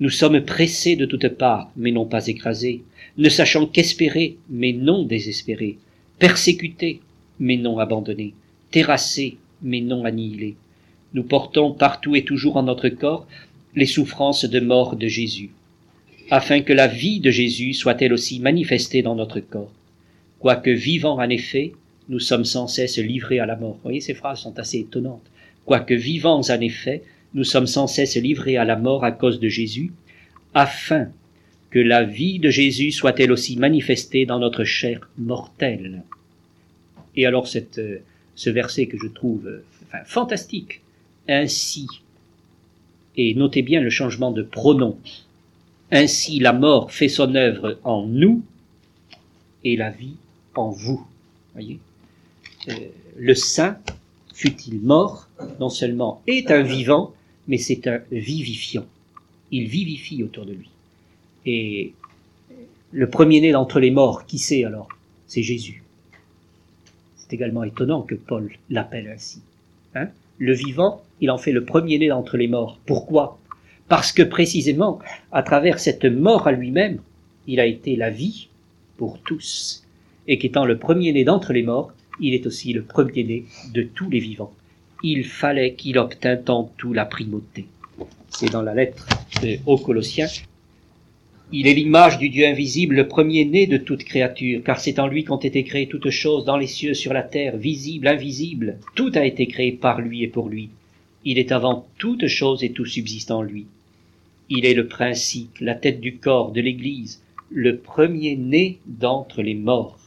[0.00, 2.82] Nous sommes pressés de toutes parts, mais non pas écrasés,
[3.18, 5.76] ne sachant qu'espérer, mais non désespérer,
[6.18, 7.00] persécutés,
[7.38, 8.34] mais non abandonnés,
[8.70, 10.56] terrassés, mais non annihilés.
[11.14, 13.26] Nous portons partout et toujours en notre corps
[13.74, 15.50] les souffrances de mort de Jésus,
[16.30, 19.72] afin que la vie de Jésus soit elle aussi manifestée dans notre corps.
[20.38, 21.72] Quoique vivant en effet,
[22.08, 23.74] nous sommes sans cesse livrés à la mort.
[23.74, 25.24] Vous voyez, ces phrases sont assez étonnantes.
[25.64, 27.02] Quoique vivants en effet,
[27.34, 29.92] nous sommes sans cesse livrés à la mort à cause de Jésus,
[30.54, 31.08] afin
[31.70, 36.02] que la vie de Jésus soit elle aussi manifestée dans notre chair mortelle.
[37.16, 37.98] Et alors cette, euh,
[38.34, 39.64] ce verset que je trouve euh,
[40.06, 40.80] fantastique,
[41.28, 41.86] ainsi,
[43.16, 44.98] et notez bien le changement de pronom,
[45.90, 48.42] ainsi la mort fait son œuvre en nous
[49.64, 50.16] et la vie
[50.54, 51.06] en vous.
[51.54, 51.78] Voyez?
[52.68, 52.72] Euh,
[53.16, 53.78] le saint,
[54.34, 55.28] fut-il mort,
[55.60, 57.14] non seulement est un vivant,
[57.46, 58.86] mais c'est un vivifiant.
[59.50, 60.70] Il vivifie autour de lui.
[61.46, 61.92] Et
[62.92, 64.88] le premier-né d'entre les morts, qui c'est alors?
[65.26, 65.82] C'est Jésus.
[67.16, 69.40] C'est également étonnant que Paul l'appelle ainsi.
[69.94, 70.08] Hein?
[70.38, 72.78] Le vivant, il en fait le premier-né d'entre les morts.
[72.86, 73.38] Pourquoi?
[73.88, 74.98] Parce que précisément,
[75.32, 77.00] à travers cette mort à lui-même,
[77.46, 78.48] il a été la vie
[78.96, 79.84] pour tous.
[80.26, 84.20] Et qu'étant le premier-né d'entre les morts, il est aussi le premier-né de tous les
[84.20, 84.52] vivants.
[85.02, 87.66] Il fallait qu'il obtînt en tout la primauté.
[88.28, 89.06] C'est dans la lettre
[89.66, 90.26] aux Colossiens
[91.50, 95.24] il est l'image du Dieu invisible, le premier-né de toute créature, car c'est en lui
[95.24, 98.76] qu'ont été créées toutes choses dans les cieux, sur la terre, visibles, invisibles.
[98.94, 100.68] Tout a été créé par lui et pour lui.
[101.24, 103.64] Il est avant toute chose et tout subsiste en lui.
[104.50, 109.98] Il est le principe, la tête du corps de l'Église, le premier-né d'entre les morts.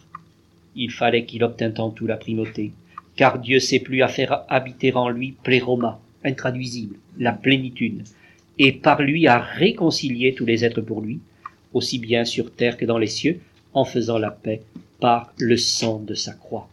[0.76, 2.72] Il fallait qu'il obtînt en tout la primauté,
[3.16, 8.04] car Dieu sait plus à faire habiter en lui pléroma, intraduisible, la plénitude,
[8.60, 11.20] et par lui à réconcilier tous les êtres pour lui,
[11.74, 13.40] aussi bien sur terre que dans les cieux,
[13.74, 14.62] en faisant la paix
[15.00, 16.70] par le sang de sa croix.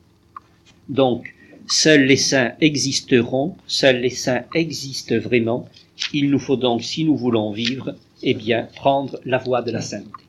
[0.89, 1.35] Donc,
[1.67, 5.69] seuls les saints existeront, seuls les saints existent vraiment.
[6.13, 9.81] Il nous faut donc, si nous voulons vivre, eh bien, prendre la voie de la
[9.81, 10.25] sainteté.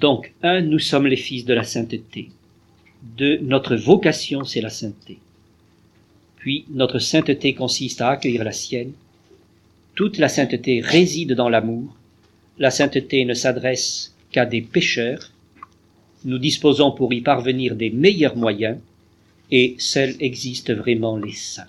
[0.00, 2.30] Donc, un, nous sommes les fils de la sainteté.
[3.02, 5.18] Deux, notre vocation, c'est la sainteté.
[6.36, 8.92] Puis, notre sainteté consiste à accueillir la sienne.
[9.94, 11.94] Toute la sainteté réside dans l'amour,
[12.58, 15.30] la sainteté ne s'adresse qu'à des pécheurs,
[16.24, 18.78] nous disposons pour y parvenir des meilleurs moyens,
[19.50, 21.66] et seuls existent vraiment les saints.